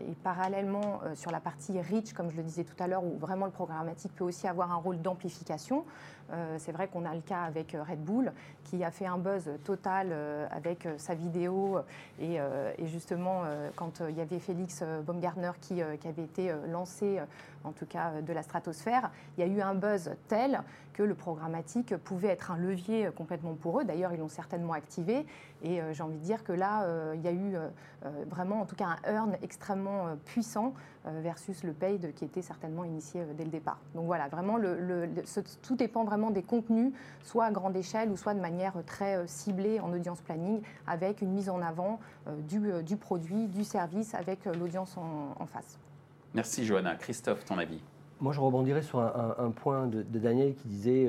et 0.00 0.14
parallèlement, 0.24 1.00
euh, 1.04 1.14
sur 1.14 1.30
la 1.30 1.40
partie 1.40 1.80
reach, 1.80 2.12
comme 2.12 2.30
je 2.30 2.36
le 2.36 2.42
disais 2.42 2.64
tout 2.64 2.80
à 2.82 2.86
l'heure, 2.86 3.04
où 3.04 3.16
vraiment 3.18 3.46
le 3.46 3.52
programmatique 3.52 4.14
peut 4.14 4.24
aussi 4.24 4.48
avoir 4.48 4.72
un 4.72 4.76
rôle 4.76 5.00
d'amplification, 5.00 5.84
euh, 6.32 6.56
c'est 6.58 6.72
vrai 6.72 6.88
qu'on 6.88 7.04
a 7.04 7.14
le 7.14 7.20
cas 7.20 7.42
avec 7.42 7.72
Red 7.72 8.02
Bull, 8.02 8.32
qui 8.64 8.82
a 8.84 8.90
fait 8.90 9.06
un 9.06 9.18
buzz 9.18 9.50
total 9.64 10.12
avec 10.50 10.86
sa 10.98 11.14
vidéo. 11.14 11.78
Et, 12.20 12.38
justement, 12.84 13.44
quand 13.76 14.02
il 14.06 14.14
y 14.14 14.20
avait 14.20 14.38
Félix 14.38 14.82
Baumgartner 15.06 15.52
qui 15.60 15.80
avait 15.80 16.22
été 16.22 16.52
lancé, 16.66 17.18
en 17.64 17.72
tout 17.72 17.86
cas 17.86 18.20
de 18.20 18.32
la 18.32 18.42
stratosphère, 18.42 19.10
il 19.36 19.46
y 19.46 19.48
a 19.48 19.52
eu 19.52 19.60
un 19.60 19.74
buzz 19.74 20.12
tel 20.28 20.62
que 20.92 21.02
le 21.02 21.14
programmatique 21.14 21.96
pouvait 21.96 22.28
être 22.28 22.50
un 22.50 22.56
levier 22.56 23.10
complètement 23.16 23.54
pour 23.54 23.80
eux. 23.80 23.84
D'ailleurs, 23.84 24.12
ils 24.12 24.18
l'ont 24.18 24.28
certainement 24.28 24.72
activé. 24.72 25.26
Et 25.62 25.80
j'ai 25.92 26.02
envie 26.02 26.18
de 26.18 26.24
dire 26.24 26.42
que 26.42 26.52
là, 26.52 26.84
il 27.14 27.20
y 27.20 27.28
a 27.28 27.32
eu 27.32 27.56
vraiment, 28.28 28.60
en 28.60 28.66
tout 28.66 28.76
cas, 28.76 28.96
un 29.04 29.12
earn 29.12 29.36
extrêmement 29.42 30.08
euh, 30.08 30.14
puissant 30.24 30.74
euh, 31.06 31.20
versus 31.22 31.64
le 31.64 31.72
paid 31.72 32.14
qui 32.14 32.24
était 32.24 32.42
certainement 32.42 32.84
initié 32.84 33.22
euh, 33.22 33.32
dès 33.36 33.44
le 33.44 33.50
départ. 33.50 33.78
Donc 33.94 34.06
voilà, 34.06 34.28
vraiment, 34.28 34.58
tout 35.62 35.76
dépend 35.76 36.04
vraiment 36.04 36.30
des 36.30 36.42
contenus, 36.42 36.92
soit 37.22 37.46
à 37.46 37.50
grande 37.50 37.76
échelle 37.76 38.10
ou 38.10 38.16
soit 38.16 38.34
de 38.34 38.40
manière 38.40 38.74
très 38.86 39.26
ciblée 39.26 39.80
en 39.80 39.92
audience 39.92 40.20
planning, 40.20 40.62
avec 40.86 41.22
une 41.22 41.32
mise 41.32 41.48
en 41.48 41.60
avant 41.60 42.00
du, 42.48 42.96
produit, 42.96 43.46
du 43.46 43.64
service, 43.64 44.14
avec 44.14 44.44
l'audience 44.44 44.96
en, 44.96 45.46
face. 45.46 45.78
Merci 46.34 46.64
Johanna. 46.64 46.96
Christophe, 46.96 47.44
ton 47.44 47.58
avis 47.58 47.80
moi, 48.20 48.32
je 48.32 48.40
rebondirais 48.40 48.82
sur 48.82 48.98
un, 48.98 49.50
point 49.52 49.86
de, 49.86 50.02
Daniel 50.02 50.56
qui 50.56 50.66
disait 50.66 51.08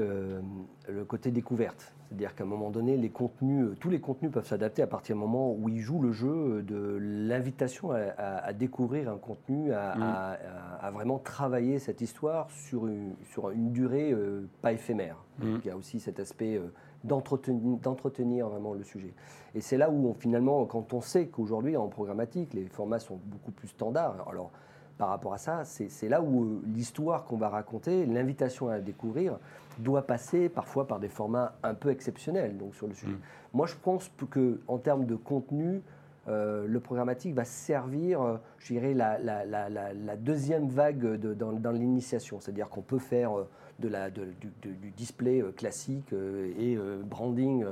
le 0.88 1.05
côté 1.05 1.31
découverte. 1.31 1.95
C'est-à-dire 2.09 2.33
qu'à 2.33 2.43
un 2.43 2.47
moment 2.47 2.71
donné, 2.71 2.97
les 2.97 3.11
contenus, 3.11 3.65
euh, 3.65 3.77
tous 3.79 3.91
les 3.91 4.01
contenus 4.01 4.31
peuvent 4.31 4.47
s'adapter 4.47 4.81
à 4.81 4.88
partir 4.88 5.15
du 5.15 5.21
moment 5.21 5.53
où 5.53 5.69
ils 5.69 5.79
jouent 5.79 6.01
le 6.01 6.11
jeu 6.11 6.27
euh, 6.27 6.61
de 6.63 6.97
l'invitation 6.99 7.91
à, 7.91 8.51
découvrir 8.53 9.11
un 9.11 9.17
contenu, 9.17 9.71
à, 9.73 10.39
mm. 10.81 10.91
vraiment 10.91 11.19
travailler 11.19 11.77
cette 11.77 12.01
histoire 12.01 12.49
sur 12.49 12.88
une, 12.88 13.13
sur 13.31 13.51
une 13.51 13.71
durée 13.71 14.11
euh, 14.11 14.49
pas 14.63 14.73
éphémère. 14.73 15.17
Mm. 15.38 15.57
il 15.63 15.67
y 15.67 15.69
a 15.69 15.77
aussi 15.77 15.99
cet 15.99 16.19
aspect 16.19 16.59
d'entretenir 17.03 18.49
vraiment 18.49 18.73
le 18.73 18.83
sujet. 18.83 19.13
Et 19.53 19.61
c'est 19.61 19.77
là 19.77 19.91
où 19.91 20.15
finalement, 20.19 20.65
quand 20.65 20.93
on 20.93 21.01
sait 21.01 21.27
qu'aujourd'hui 21.27 21.77
en 21.77 21.89
programmatique, 21.89 22.55
les 22.55 22.65
formats 22.65 22.99
sont 22.99 23.19
beaucoup 23.23 23.51
plus 23.51 23.67
standards. 23.67 24.27
Alors, 24.27 24.51
par 24.99 25.07
rapport 25.07 25.33
à 25.33 25.37
ça, 25.37 25.63
c'est 25.63 26.09
là 26.09 26.21
où 26.21 26.61
l'histoire 26.67 27.23
qu'on 27.23 27.37
va 27.37 27.47
raconter, 27.47 28.05
l'invitation 28.05 28.67
à 28.67 28.81
découvrir, 28.81 29.39
doit 29.77 30.05
passer 30.05 30.49
parfois 30.49 30.87
par 30.87 30.99
des 30.99 31.07
formats 31.07 31.55
un 31.63 31.73
peu 31.73 31.89
exceptionnels 31.89 32.57
donc, 32.57 32.75
sur 32.75 32.85
le 32.85 32.93
sujet. 32.93 33.13
Mm. 33.13 33.19
Moi, 33.53 33.65
je 33.65 33.75
pense 33.81 34.11
que 34.29 34.59
en 34.67 34.77
termes 34.77 35.05
de 35.05 35.15
contenu, 35.15 35.81
le 36.27 36.79
programmatique 36.79 37.33
va 37.33 37.45
servir, 37.45 38.39
je 38.59 38.73
dirais, 38.73 38.93
la, 38.93 40.15
deuxième 40.17 40.67
vague 40.67 41.15
dans, 41.15 41.71
l'initiation. 41.71 42.41
C'est-à-dire 42.41 42.67
qu'on 42.67 42.81
peut 42.81 42.99
faire 42.99 43.31
de 43.79 43.87
la, 43.87 44.09
du, 44.11 44.91
display 44.97 45.41
classique 45.55 46.13
et 46.13 46.77
branding 47.05 47.65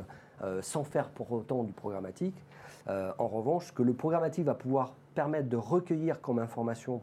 sans 0.61 0.85
faire 0.85 1.09
pour 1.09 1.29
autant 1.33 1.65
du 1.65 1.73
programmatique. 1.73 2.41
en 2.87 3.27
revanche, 3.27 3.73
que 3.73 3.83
le 3.83 3.93
programmatique 3.93 4.45
va 4.45 4.55
pouvoir 4.55 4.93
permettre 5.13 5.49
de 5.49 5.57
recueillir 5.57 6.21
comme 6.21 6.39
information 6.39 7.01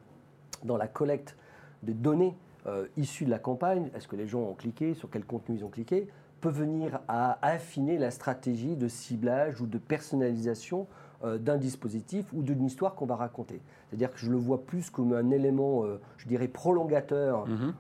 dans 0.65 0.77
la 0.77 0.89
collecte 0.89 1.37
de 1.83 1.93
données 1.93 2.37
euh, 2.67 2.87
issues 2.97 3.27
de 3.27 3.31
la 3.31 3.39
campagne, 3.39 3.91
est-ce 3.95 4.09
que 4.09 4.17
les 4.17 4.27
gens 4.27 4.41
ont 4.41 4.55
cliqué, 4.55 4.95
sur 4.95 5.11
quel 5.11 5.25
contenu 5.25 5.57
ils 5.57 5.65
ont 5.65 5.69
cliqué, 5.69 6.09
peut 6.41 6.51
venir 6.51 7.01
à 7.09 7.39
affiner 7.47 7.99
la 7.99 8.11
stratégie 8.11 8.77
de 8.77 8.89
ciblage 8.89 9.61
ou 9.61 9.67
de 9.67 9.79
personnalisation 9.79 10.87
euh, 11.25 11.39
d'un 11.39 11.57
dispositif 11.57 12.27
ou 12.33 12.43
d'une 12.43 12.65
histoire 12.65 12.95
qu'on 12.95 13.07
va 13.07 13.17
raconter. 13.17 13.61
C'est-à-dire 13.89 14.13
que 14.13 14.19
je 14.19 14.31
le 14.31 14.37
vois 14.37 14.65
plus 14.65 14.91
comme 14.91 15.13
un 15.13 15.31
élément, 15.31 15.85
euh, 15.85 16.01
je 16.17 16.27
dirais, 16.27 16.49
prolongateur 16.49 17.47
mhm. 17.47 17.75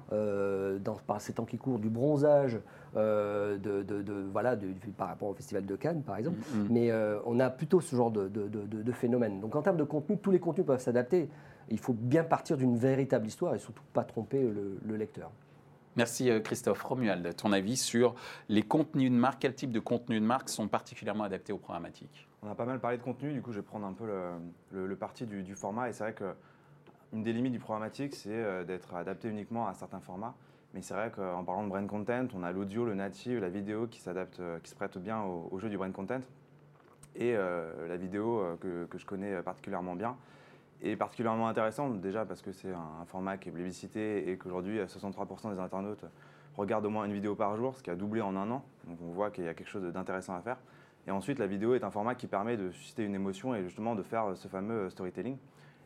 dans, 0.81 0.97
par 1.07 1.21
ces 1.21 1.33
temps 1.33 1.45
qui 1.47 1.57
courent 1.57 1.79
du 1.79 1.88
bronzage 1.88 2.59
de, 2.94 4.26
voilà, 4.32 4.56
par 4.96 5.08
rapport 5.08 5.28
au 5.28 5.34
Festival 5.34 5.66
de 5.66 5.76
Cannes, 5.76 6.02
par 6.02 6.16
exemple. 6.16 6.38
Mhm. 6.54 6.68
Mais 6.70 6.92
on 7.26 7.40
a 7.40 7.50
plutôt 7.50 7.80
ce 7.80 7.94
genre 7.96 8.10
de, 8.10 8.28
de, 8.28 8.92
phénomène. 8.92 9.40
Donc 9.40 9.56
en 9.56 9.62
termes 9.62 9.76
de 9.76 9.84
contenu, 9.84 10.18
tous 10.18 10.30
les 10.30 10.40
contenus 10.40 10.66
peuvent 10.66 10.80
s'adapter 10.80 11.28
il 11.70 11.78
faut 11.78 11.92
bien 11.92 12.24
partir 12.24 12.56
d'une 12.56 12.76
véritable 12.76 13.26
histoire 13.26 13.54
et 13.54 13.58
surtout 13.58 13.82
pas 13.92 14.04
tromper 14.04 14.42
le, 14.42 14.96
lecteur. 14.96 15.30
Merci 15.96 16.30
euh, 16.30 16.40
Christophe. 16.40 16.82
Romuald, 16.82 17.36
ton 17.36 17.52
avis 17.52 17.76
sur 17.76 18.14
les 18.48 18.62
contenus 18.62 19.10
de 19.10 19.16
marque, 19.16 19.40
quel 19.40 19.54
type 19.54 19.70
de 19.70 19.80
contenus 19.80 20.20
de 20.20 20.26
marque 20.26 20.48
sont 20.48 20.68
particulièrement 20.68 21.24
adaptés 21.24 21.52
au 21.52 21.58
programmatique 21.58 22.28
On 22.42 22.50
a 22.50 22.54
pas 22.54 22.64
mal 22.64 22.80
parlé 22.80 22.98
de 22.98 23.02
contenu, 23.02 23.32
du 23.32 23.42
coup 23.42 23.52
je 23.52 23.58
vais 23.58 23.64
prendre 23.64 23.86
un 23.86 23.92
peu 23.92 24.06
le, 24.72 24.96
parti 24.96 25.26
du, 25.26 25.54
format 25.54 25.88
et 25.88 25.92
c'est 25.92 26.04
vrai 26.04 26.14
qu'une 26.14 27.22
des 27.22 27.32
limites 27.32 27.52
du 27.52 27.60
programmatique 27.60 28.14
c'est 28.14 28.30
euh, 28.30 28.64
d'être 28.64 28.94
adapté 28.94 29.28
uniquement 29.28 29.68
à 29.68 29.74
certains 29.74 30.00
formats. 30.00 30.34
Mais 30.75 30.83
c'est 30.83 30.95
vrai 30.95 31.11
qu'en 31.14 31.45
parlant 31.45 31.62
de 31.62 31.69
brand 31.69 31.87
content, 31.87 32.26
on 32.35 32.43
a 32.43 32.52
l'audio, 32.52 32.85
le 32.85 32.95
native, 32.95 33.38
la 33.38 33.49
vidéo 33.49 33.87
qui 33.87 34.00
s'adapte, 34.00 34.40
euh, 34.40 34.59
qui 34.59 34.71
se 34.71 34.75
prête 34.75 34.99
bien 34.99 35.23
au, 35.23 35.59
jeu 35.59 35.69
du 35.69 35.78
brand 35.78 35.93
content. 35.93 36.21
Et 37.16 37.35
la 37.35 37.97
vidéo 37.97 38.43
que, 38.61 38.88
je 38.97 39.07
connais 39.07 39.40
particulièrement 39.40 39.95
bien, 39.95 40.16
et 40.83 40.97
particulièrement 40.97 41.47
intéressant, 41.47 41.88
déjà 41.90 42.25
parce 42.25 42.43
que 42.43 42.50
c'est 42.50 42.73
un, 42.73 43.04
format 43.07 43.37
qui 43.37 43.50
est 43.50 43.52
plébiscité 43.52 44.28
et 44.28 44.37
qu'aujourd'hui 44.37 44.81
63% 44.81 45.54
des 45.54 45.61
internautes 45.61 46.04
regardent 46.57 46.87
au 46.87 46.90
moins 46.90 47.04
une 47.04 47.12
vidéo 47.12 47.37
par 47.37 47.57
jour, 47.57 47.76
ce 47.76 47.85
qui 47.85 47.90
a 47.90 47.95
doublé 47.95 48.21
en 48.21 48.35
un 48.35 48.50
an. 48.50 48.64
Donc 48.88 48.99
on 49.00 49.12
voit 49.12 49.31
qu'il 49.31 49.45
y 49.45 49.49
a 49.49 49.54
quelque 49.54 49.69
chose 49.69 49.85
d'intéressant 49.93 50.35
à 50.35 50.40
faire. 50.40 50.57
Et 51.07 51.11
ensuite, 51.11 51.38
la 51.38 51.47
vidéo 51.47 51.75
est 51.75 51.85
un 51.85 51.90
format 51.90 52.14
qui 52.14 52.26
permet 52.26 52.57
de 52.57 52.71
susciter 52.71 53.04
une 53.04 53.14
émotion 53.14 53.54
et 53.54 53.62
justement 53.62 53.95
de 53.95 54.02
faire 54.02 54.37
ce 54.37 54.49
fameux 54.49 54.88
storytelling. 54.90 55.37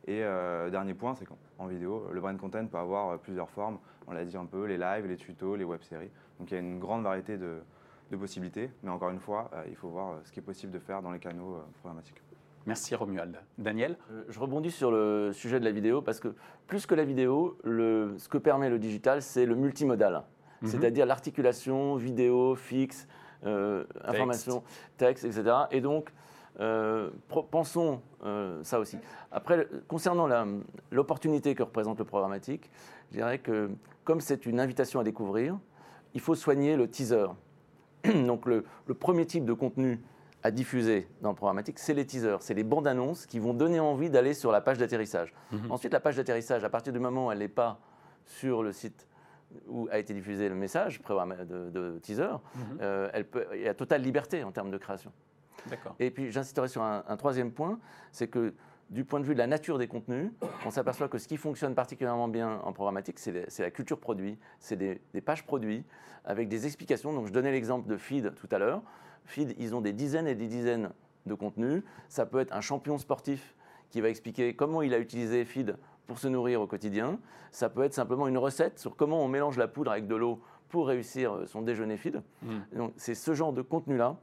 Et 0.09 0.25
euh, 0.25 0.71
dernier 0.71 0.95
point, 0.95 1.15
c'est 1.15 1.27
qu'en 1.27 1.67
vidéo, 1.67 2.09
le 2.11 2.21
brand 2.21 2.37
content 2.39 2.67
peut 2.67 2.79
avoir 2.79 3.19
plusieurs 3.19 3.51
formes. 3.51 3.79
On 4.07 4.13
l'a 4.13 4.25
dit 4.25 4.39
un 4.39 4.47
peu, 4.47 4.65
les 4.65 4.79
lives, 4.79 5.07
les 5.07 5.17
tutos, 5.17 5.55
les 5.55 5.65
web-séries. 5.65 6.11
Donc 6.39 6.51
il 6.51 6.55
y 6.55 6.57
a 6.57 6.61
une 6.61 6.79
grande 6.79 7.03
variété 7.03 7.37
de, 7.37 7.61
possibilités. 8.19 8.71
Mais 8.83 8.91
encore 8.91 9.11
une 9.11 9.21
fois, 9.21 9.51
euh, 9.53 9.65
il 9.69 9.77
faut 9.77 9.91
voir 9.91 10.15
ce 10.25 10.33
qui 10.33 10.41
est 10.41 10.43
possible 10.43 10.73
de 10.73 10.79
faire 10.79 11.03
dans 11.03 11.11
les 11.11 11.19
canaux 11.19 11.57
euh, 11.57 11.61
programmatiques. 11.81 12.23
Merci 12.65 12.95
Romuald. 12.95 13.39
Daniel? 13.59 13.97
Euh, 14.11 14.25
Je 14.31 14.41
rebondis 14.41 14.71
sur 14.71 14.91
le 14.91 15.33
sujet 15.35 15.61
de 15.61 15.65
la 15.65 15.73
vidéo 15.73 16.01
parce 16.01 16.21
que 16.21 16.35
plus 16.67 16.87
que 16.87 16.95
la 16.95 17.05
vidéo, 17.05 17.59
ce 17.65 18.29
que 18.29 18.39
permet 18.39 18.71
le 18.71 18.79
digital, 18.79 19.21
c'est 19.21 19.45
le 19.45 19.55
multimodal. 19.55 20.25
Mhm. 20.63 20.69
C'est-à-dire 20.69 21.05
l'articulation 21.05 21.97
vidéo, 21.97 22.55
fixe, 22.55 23.07
euh, 23.47 23.85
information, 24.05 24.63
texte, 24.97 25.25
etc. 25.25 25.45
Et 25.71 25.81
donc, 25.81 26.11
euh, 26.61 27.11
pensons 27.51 28.01
ça 28.63 28.81
aussi. 28.81 28.99
Après, 29.31 29.69
concernant 29.87 30.29
l'opportunité 30.91 31.55
que 31.55 31.63
représente 31.63 31.99
le 31.99 32.05
programmatique, 32.05 32.71
je 33.11 33.17
dirais 33.17 33.39
que 33.39 33.71
comme 34.05 34.21
c'est 34.21 34.47
une 34.47 34.61
invitation 34.61 35.01
à 35.01 35.05
découvrir, 35.05 35.59
il 36.15 36.21
faut 36.21 36.35
soigner 36.35 36.77
le 36.77 36.89
teaser. 36.89 37.27
donc 38.27 38.47
le, 38.47 38.65
le 38.87 38.95
premier 38.95 39.27
type 39.27 39.45
de 39.45 39.53
contenu 39.53 40.01
à 40.43 40.51
diffuser 40.51 41.09
dans 41.21 41.31
le 41.31 41.35
programmatique, 41.35 41.79
c'est 41.79 41.95
les 41.95 42.07
teasers, 42.07 42.39
c'est 42.41 42.55
les 42.55 42.65
bandes 42.65 42.87
annonces 42.87 43.27
qui 43.27 43.39
vont 43.39 43.55
donner 43.55 43.81
envie 43.81 44.09
d'aller 44.09 44.35
sur 44.35 44.53
la 44.53 44.61
page 44.61 44.79
d'atterrissage. 44.79 45.35
Mhm. 45.51 45.71
Ensuite, 45.71 45.93
la 45.93 46.01
page 46.01 46.17
d'atterrissage, 46.17 46.63
à 46.65 46.71
partir 46.71 46.93
du 46.93 47.01
moment 47.01 47.27
où 47.27 47.33
elle 47.33 47.39
n'est 47.39 47.49
pas 47.49 47.81
sur 48.25 48.63
le 48.63 48.73
site 48.73 49.07
où 49.67 49.89
a 49.91 49.99
été 49.99 50.13
diffusé 50.13 50.49
le 50.49 50.55
message 50.55 51.01
de, 51.01 51.71
de 51.71 51.99
teaser, 51.99 52.29
mhm. 52.55 52.79
euh, 52.83 53.11
elle 53.13 53.25
peut, 53.25 53.47
il 53.55 53.63
y 53.63 53.69
a 53.69 53.75
totale 53.75 54.03
liberté 54.03 54.45
en 54.45 54.53
termes 54.53 54.71
de 54.71 54.79
création. 54.79 55.11
Et 55.99 56.11
puis 56.11 56.31
j'insisterai 56.31 56.69
sur 56.69 56.83
un, 56.83 57.17
troisième 57.17 57.51
point, 57.51 57.79
c'est 58.13 58.29
que 58.29 58.55
du 58.91 59.05
point 59.05 59.21
de 59.21 59.25
vue 59.25 59.35
de 59.35 59.39
la 59.39 59.47
nature 59.47 59.79
des 59.79 59.87
contenus, 59.87 60.31
on 60.65 60.71
s'aperçoit 60.71 61.09
que 61.09 61.19
ce 61.19 61.29
qui 61.29 61.37
fonctionne 61.37 61.75
particulièrement 61.75 62.29
bien 62.29 62.61
en 62.65 62.73
programmatique, 62.73 63.19
c'est 63.19 63.59
la 63.59 63.71
culture 63.71 63.99
produit, 63.99 64.39
c'est 64.61 64.77
des, 64.77 65.01
des, 65.13 65.21
pages 65.21 65.45
produits 65.45 65.85
avec 66.25 66.49
des 66.49 66.67
explications. 66.67 67.13
Donc 67.13 67.27
je 67.27 67.33
donnais 67.33 67.53
l'exemple 67.53 67.89
de 67.89 67.97
Feed 67.97 68.35
tout 68.35 68.49
à 68.51 68.59
l'heure. 68.59 68.83
Feed, 69.25 69.55
ils 69.59 69.75
ont 69.75 69.83
des 69.83 69.93
dizaines 69.93 70.27
et 70.27 70.35
des 70.35 70.47
dizaines 70.47 70.91
de 71.27 71.35
contenus. 71.35 71.83
Ça 72.09 72.27
peut 72.27 72.41
être 72.41 72.55
un 72.55 72.61
champion 72.61 72.99
sportif 72.99 73.55
qui 73.91 74.01
va 74.01 74.09
expliquer 74.09 74.55
comment 74.55 74.83
il 74.83 74.93
a 74.95 74.99
utilisé 74.99 75.45
Feed 75.45 75.77
pour 76.07 76.19
se 76.19 76.29
nourrir 76.29 76.61
au 76.61 76.67
quotidien. 76.67 77.19
Ça 77.53 77.69
peut 77.69 77.85
être 77.85 77.95
simplement 77.95 78.27
une 78.27 78.39
recette 78.39 78.79
sur 78.79 78.97
comment 78.97 79.23
on 79.23 79.29
mélange 79.29 79.57
la 79.57 79.69
poudre 79.69 79.93
avec 79.93 80.07
de 80.07 80.17
l'eau 80.17 80.41
pour 80.69 80.89
réussir 80.89 81.43
son 81.47 81.63
déjeuner 81.63 81.97
Feed. 81.97 82.23
Hmm. 82.43 82.59
Donc 82.77 82.93
c'est 82.97 83.15
ce 83.15 83.35
genre 83.35 83.53
de 83.53 83.63
contenu-là, 83.63 84.17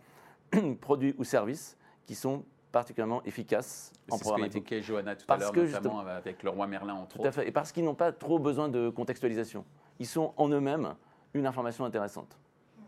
produits 0.82 1.16
ou 1.18 1.24
services, 1.24 1.78
qui 2.06 2.16
sont 2.16 2.44
particulièrement 2.72 3.24
efficaces 3.24 3.94
en 4.12 4.18
programmatique. 4.18 4.66
C'est 4.68 4.82
ce 4.82 4.86
Johanna 4.86 5.16
tout 5.16 5.26
à 5.30 5.38
l'heure, 5.38 5.54
notamment 5.56 6.00
avec 6.00 6.44
le 6.44 6.50
roi 6.50 6.68
Merlin 6.68 6.94
entre 6.94 7.16
autres. 7.16 7.24
Tout 7.24 7.28
à 7.28 7.32
fait, 7.32 7.48
et 7.48 7.52
parce 7.52 7.72
qu'ils 7.72 7.86
n'ont 7.86 7.96
pas 7.96 8.12
trop 8.12 8.38
besoin 8.38 8.68
de 8.68 8.90
contextualisation. 8.90 9.64
Ils 10.00 10.08
sont 10.08 10.34
en 10.36 10.50
eux-mêmes 10.50 10.96
une 11.34 11.48
information 11.48 11.86
intéressante. 11.86 12.38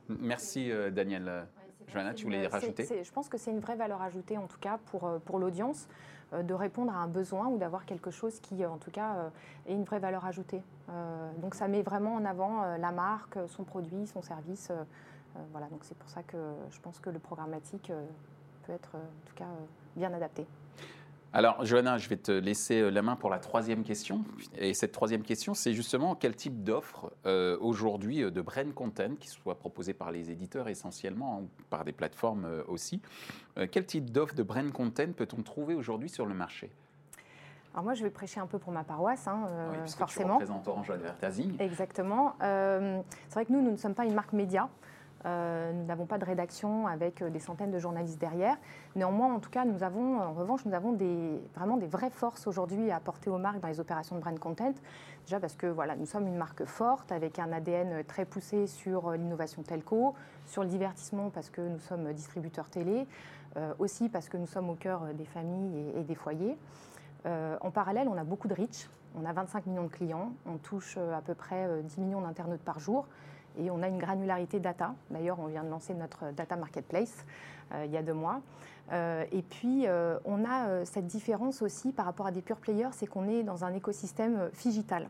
Merci 0.09 0.71
euh, 0.71 0.89
Daniel. 0.89 1.47
Joanna, 1.87 2.13
tu 2.13 2.25
voulais 2.25 2.47
rajouter 2.47 2.85
Je 3.01 3.11
pense 3.11 3.29
que 3.29 3.37
c'est 3.37 3.51
une 3.51 3.61
vraie 3.61 3.77
valeur 3.77 4.01
ajoutée, 4.01 4.37
en 4.37 4.47
tout 4.47 4.59
cas, 4.59 4.77
pour, 4.87 5.05
euh, 5.05 5.19
pour 5.19 5.39
l'audience, 5.39 5.87
euh, 6.33 6.43
de 6.43 6.53
répondre 6.53 6.91
à 6.91 6.97
un 6.97 7.07
besoin 7.07 7.47
ou 7.47 7.57
d'avoir 7.57 7.85
quelque 7.85 8.11
chose 8.11 8.41
qui, 8.41 8.65
en 8.65 8.77
tout 8.77 8.91
cas, 8.91 9.31
ait 9.67 9.73
une 9.73 9.85
vraie 9.85 9.99
valeur 9.99 10.25
ajoutée. 10.25 10.61
donc 11.37 11.55
ça 11.55 11.67
met 11.67 11.81
vraiment 11.81 12.15
en 12.15 12.25
avant 12.25 12.77
la 12.77 12.91
marque, 12.91 13.37
son 13.47 13.63
produit, 13.63 14.07
son 14.07 14.21
service. 14.21 14.71
Voilà, 15.51 15.67
donc 15.67 15.83
c'est 15.83 15.97
pour 15.97 16.09
ça 16.09 16.23
que 16.23 16.37
je 16.71 16.79
pense 16.79 16.99
que 16.99 17.09
le 17.09 17.19
programmatique 17.19 17.91
peut 18.65 18.73
être, 18.73 18.95
en 18.95 19.27
tout 19.27 19.35
cas, 19.35 19.47
bien 19.95 20.13
adapté. 20.13 20.45
Alors, 21.33 21.65
Johanna, 21.65 21.97
je 21.97 22.07
vais 22.07 22.17
te 22.17 22.31
laisser 22.31 22.81
euh, 22.81 22.89
la 22.89 23.01
main 23.01 23.15
pour 23.15 23.29
la 23.29 23.39
troisième 23.39 23.83
question. 23.83 24.23
Et 24.57 24.73
cette 24.73 24.91
troisième 24.91 25.23
question, 25.23 25.53
c'est 25.53 25.73
justement 25.73 26.15
quel 26.15 26.35
type 26.35 26.63
d'offre 26.63 27.11
euh, 27.25 27.57
aujourd'hui 27.59 28.23
euh, 28.23 28.31
de 28.31 28.41
brand 28.41 28.73
content, 28.73 29.15
qui 29.19 29.27
soit 29.27 29.59
proposé 29.59 29.93
par 29.93 30.11
les 30.11 30.31
éditeurs 30.31 30.69
essentiellement, 30.69 31.41
ou 31.41 31.49
par 31.69 31.83
des 31.83 31.91
plateformes 31.91 32.47
aussi, 32.67 33.01
quel 33.71 33.85
type 33.85 34.09
d'offre 34.11 34.35
de 34.35 34.43
brand 34.43 34.71
content 34.71 35.11
peut-on 35.15 35.41
trouver 35.41 35.75
aujourd'hui 35.75 36.09
sur 36.09 36.25
le 36.25 36.33
marché? 36.33 36.71
Alors 37.73 37.83
moi, 37.83 37.93
je 37.93 38.03
vais 38.03 38.09
prêcher 38.09 38.39
un 38.39 38.47
peu 38.47 38.57
pour 38.57 38.71
ma 38.71 38.83
paroisse, 38.83 39.27
hein, 39.27 39.47
oui, 39.71 39.91
forcément. 39.91 40.37
Tu 40.37 40.43
représentes 40.43 40.67
Orange 40.67 40.89
Advertising. 40.89 41.59
Exactement. 41.59 42.35
c'est 42.39 43.33
vrai 43.33 43.45
que 43.45 43.51
nous, 43.51 43.61
nous 43.61 43.71
ne 43.71 43.77
sommes 43.77 43.95
pas 43.95 44.05
une 44.05 44.13
marque 44.13 44.33
média. 44.33 44.69
Euh, 45.27 45.73
nous 45.73 45.83
n'avons 45.85 46.05
pas 46.05 46.17
de 46.17 46.25
rédaction 46.25 46.87
avec 46.87 47.21
euh, 47.21 47.29
des 47.29 47.39
centaines 47.39 47.71
de 47.71 47.79
journalistes 47.79 48.19
derrière. 48.19 48.55
Néanmoins, 48.95 49.33
en 49.33 49.39
tout 49.39 49.49
cas, 49.49 49.65
nous 49.65 49.83
avons, 49.83 50.21
en 50.21 50.33
revanche, 50.33 50.63
nous 50.65 50.73
avons 50.73 50.97
vraiment 51.55 51.75
des 51.75 51.87
vraies 51.87 52.09
forces 52.09 52.47
aujourd'hui 52.47 52.91
à 52.91 52.97
apporter 52.97 53.29
aux 53.29 53.37
marques 53.37 53.59
dans 53.59 53.67
les 53.67 53.79
opérations 53.79 54.15
de 54.15 54.21
brand 54.21 54.39
content. 54.39 54.73
Déjà 55.25 55.39
parce 55.39 55.55
que 55.55 55.67
voilà, 55.67 55.95
nous 55.97 56.05
sommes 56.05 56.27
une 56.27 56.37
marque 56.37 56.63
forte 56.63 57.11
avec 57.11 57.39
un 57.39 57.51
ADN 57.51 58.03
très 58.05 58.23
poussé 58.23 58.67
sur 58.67 59.09
euh, 59.09 59.17
l'innovation 59.17 59.63
telco, 59.63 60.15
sur 60.45 60.63
le 60.63 60.69
divertissement 60.69 61.29
parce 61.29 61.49
que 61.49 61.61
nous 61.61 61.79
sommes 61.79 62.13
distributeurs 62.13 62.69
télé, 62.69 63.05
aussi 63.79 64.07
parce 64.07 64.29
que 64.29 64.37
nous 64.37 64.45
sommes 64.45 64.69
au 64.69 64.75
cœur 64.75 65.01
des 65.15 65.25
familles 65.25 65.91
et, 65.95 66.03
des 66.03 66.13
foyers. 66.13 66.55
en 67.25 67.71
parallèle, 67.71 68.07
on 68.07 68.15
a 68.15 68.23
beaucoup 68.23 68.47
de 68.47 68.53
reach. 68.53 68.87
On 69.19 69.25
a 69.25 69.33
25 69.33 69.65
millions 69.65 69.85
de 69.85 69.89
clients. 69.89 70.31
On 70.45 70.57
touche 70.57 70.97
à 70.97 71.21
peu 71.21 71.33
près 71.33 71.67
10 71.81 71.97
millions 71.97 72.21
d'internautes 72.21 72.61
par 72.61 72.79
jour 72.79 73.07
et 73.57 73.71
on 73.71 73.81
a 73.81 73.87
une 73.87 73.97
granularité 73.97 74.59
data. 74.59 74.93
D'ailleurs, 75.09 75.39
on 75.39 75.47
vient 75.47 75.63
de 75.63 75.69
lancer 75.69 75.93
notre 75.93 76.31
data 76.31 76.55
marketplace 76.55 77.25
euh, 77.73 77.85
il 77.85 77.91
y 77.91 77.97
a 77.97 78.03
deux 78.03 78.13
mois. 78.13 78.41
Euh, 78.91 79.25
et 79.31 79.41
puis, 79.41 79.87
euh, 79.87 80.17
on 80.25 80.45
a 80.45 80.85
cette 80.85 81.07
différence 81.07 81.61
aussi 81.61 81.91
par 81.91 82.05
rapport 82.05 82.27
à 82.27 82.31
des 82.31 82.41
pure 82.41 82.57
players, 82.57 82.89
c'est 82.93 83.07
qu'on 83.07 83.27
est 83.27 83.43
dans 83.43 83.65
un 83.65 83.73
écosystème 83.73 84.49
figital. 84.53 85.07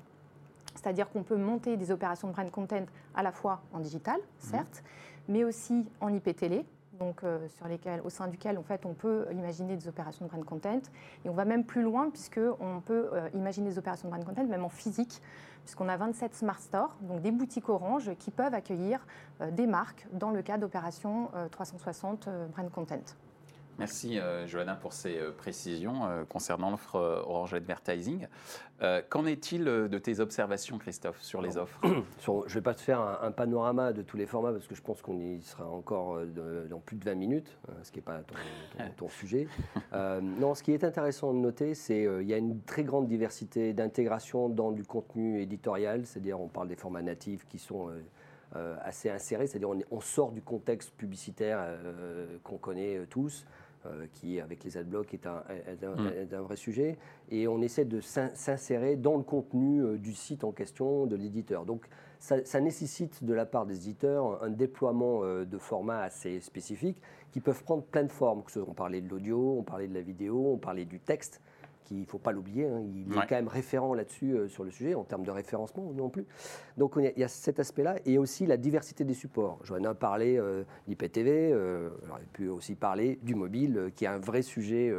C'est-à-dire 0.76 1.10
qu'on 1.10 1.24
peut 1.24 1.38
monter 1.38 1.78
des 1.78 1.92
opérations 1.92 2.28
de 2.28 2.34
brand 2.34 2.50
content 2.52 2.86
à 3.16 3.24
la 3.24 3.32
fois 3.32 3.62
en 3.74 3.80
digital, 3.80 4.18
certes, 4.40 4.84
mais 5.28 5.44
aussi 5.44 5.86
en 6.02 6.10
IP 6.10 6.36
télé, 6.36 6.66
donc 7.00 7.22
sur 7.50 7.68
lesquels, 7.68 8.02
au 8.04 8.10
sein 8.10 8.28
duquel 8.28 8.58
en 8.58 8.64
fait, 8.64 8.86
on 8.86 8.94
peut 8.94 9.28
imaginer 9.32 9.76
des 9.76 9.88
opérations 9.88 10.26
de 10.26 10.30
brand 10.30 10.44
content. 10.44 10.82
Et 11.26 11.30
on 11.30 11.34
va 11.34 11.46
même 11.46 11.64
plus 11.64 11.82
loin 11.82 12.10
puisqu'on 12.10 12.82
peut 12.86 13.10
imaginer 13.34 13.70
des 13.70 13.78
opérations 13.78 14.08
de 14.08 14.14
brand 14.14 14.26
content 14.26 14.46
même 14.46 14.66
en 14.66 14.70
physique 14.70 15.22
puisqu'on 15.68 15.90
a 15.90 15.98
27 15.98 16.34
Smart 16.34 16.60
Stores, 16.60 16.96
donc 17.02 17.22
des 17.22 17.32
boutiques 17.32 17.68
Orange 17.68 18.12
qui 18.20 18.32
peuvent 18.32 18.54
accueillir 18.54 19.06
euh, 19.42 19.52
des 19.52 19.68
marques 19.68 20.08
dans 20.14 20.32
le 20.32 20.42
cadre 20.42 20.62
d'opérations 20.62 21.30
360 21.52 22.28
euh, 22.28 22.32
euh, 22.32 22.48
Brand 22.48 22.72
Content. 22.72 22.96
Merci 23.80 24.20
euh, 24.20 24.48
Johanna 24.48 24.76
pour 24.76 24.92
ces 24.92 25.18
euh, 25.18 25.32
précisions 25.32 26.08
euh, 26.08 26.24
concernant 26.26 26.72
l'offre 26.72 26.96
Orange 26.96 27.54
Advertising. 27.54 28.28
Qu'en 29.10 29.26
est-il 29.26 29.64
de 29.64 29.98
tes 29.98 30.20
observations, 30.20 30.78
Christophe, 30.78 31.20
sur 31.24 31.42
les 31.42 31.58
offres 31.58 31.82
Je 32.20 32.32
ne 32.32 32.48
vais 32.48 32.62
pas 32.62 32.76
te 32.76 32.82
faire 32.82 33.00
un, 33.24 33.32
panorama 33.32 33.92
de 33.92 34.04
tous 34.04 34.18
les 34.18 34.28
formats 34.28 34.52
parce 34.52 34.68
que 34.68 34.76
je 34.76 34.84
pense 34.84 35.02
qu'on 35.02 35.18
y 35.20 35.42
sera 35.42 35.68
encore 35.68 36.20
dans 36.70 36.78
plus 36.78 36.96
de 36.96 37.04
20 37.04 37.16
minutes, 37.16 37.58
ce 37.82 37.92
qui 37.92 37.98
n'est 37.98 38.04
pas 38.04 38.22
ton, 38.98 39.10
sujet. 39.10 39.48
non, 40.22 40.54
ce 40.54 40.62
qui 40.62 40.74
est 40.74 40.84
intéressant 40.84 41.34
de 41.34 41.40
noter, 41.40 41.74
c'est 41.74 42.04
qu'il 42.04 42.28
y 42.28 42.36
a 42.36 42.38
une 42.38 42.62
très 42.62 42.84
grande 42.84 43.08
diversité 43.08 43.74
d'intégration 43.74 44.48
dans 44.48 44.72
du 44.72 44.84
contenu 44.84 45.42
éditorial, 45.42 46.06
c'est-à-dire 46.06 46.40
on 46.40 46.48
parle 46.48 46.68
des 46.68 46.76
formats 46.76 47.02
natifs 47.02 47.48
qui 47.48 47.58
sont 47.58 47.90
assez 48.54 49.10
insérés, 49.10 49.48
c'est-à-dire 49.48 49.72
on, 49.72 49.80
on, 49.90 50.02
sort 50.02 50.34
du 50.34 50.44
contexte 50.44 50.92
publicitaire 50.92 51.66
qu'on 52.44 52.58
connaît 52.58 53.08
tous. 53.10 53.44
Euh, 53.88 54.08
qui, 54.14 54.40
avec 54.40 54.64
les 54.64 54.78
adblocks, 54.78 55.14
est 55.14 55.26
un, 55.28 55.44
mm. 55.50 56.08
est, 56.08 56.34
un, 56.34 56.42
vrai 56.42 56.56
sujet. 56.56 56.98
Et 57.30 57.48
on 57.48 57.62
essaie 57.62 57.86
de 57.86 58.00
s'insérer 58.02 58.96
dans 58.96 59.18
le 59.18 59.24
contenu 59.24 59.82
euh, 59.84 59.98
du 59.98 60.14
site 60.14 60.44
en 60.44 60.52
question, 60.52 61.06
de 61.06 61.16
l'éditeur. 61.16 61.66
Donc, 61.66 61.86
ça, 62.20 62.60
nécessite 62.60 63.24
de 63.24 63.34
la 63.34 63.46
part 63.46 63.66
des 63.66 63.76
éditeurs 63.76 64.42
un 64.44 64.50
déploiement 64.50 65.24
euh, 65.24 65.46
de 65.46 65.58
formats 65.58 66.02
assez 66.02 66.40
spécifiques 66.40 67.00
qui 67.32 67.40
peuvent 67.40 67.64
prendre 67.64 67.84
plein 67.84 68.04
de 68.04 68.12
formes. 68.12 68.44
On 68.68 68.74
parlait 68.74 69.02
de 69.02 69.10
l'audio, 69.10 69.58
on 69.60 69.64
parlait 69.64 69.88
de 69.88 69.94
la 69.94 70.02
vidéo, 70.02 70.54
on 70.54 70.58
parlait 70.58 70.86
du 70.86 71.00
texte 71.00 71.42
il 71.92 72.02
ne 72.02 72.06
faut 72.06 72.18
pas 72.18 72.32
l'oublier, 72.32 72.66
hein, 72.66 72.82
il 72.82 73.12
est 73.12 73.28
quand 73.28 73.36
même 73.36 73.48
référent 73.48 73.94
là-dessus 73.94 74.34
euh, 74.34 74.48
sur 74.48 74.64
le 74.64 74.72
sujet, 74.72 74.96
en 74.96 75.04
termes 75.04 75.24
de 75.24 75.32
référencement 75.32 75.92
non 75.94 76.10
plus. 76.10 76.26
Donc 76.78 76.94
il 76.98 77.14
y, 77.20 77.24
a 77.24 77.28
cet 77.28 77.60
aspect-là, 77.60 77.96
et 78.06 78.18
aussi 78.18 78.46
la 78.46 78.58
diversité 78.58 79.04
des 79.04 79.14
supports. 79.14 79.60
Joanna 79.64 79.90
a 79.90 79.94
parlé 79.96 80.38
euh, 80.38 80.64
d'IPTV, 80.88 81.52
euh, 81.52 81.90
j'aurais 82.06 82.26
pu 82.34 82.50
aussi 82.50 82.76
parler 82.76 83.20
du 83.24 83.36
mobile, 83.36 83.92
qui 83.96 84.06
est 84.06 84.10
un 84.10 84.20
vrai 84.20 84.42
sujet 84.42 84.94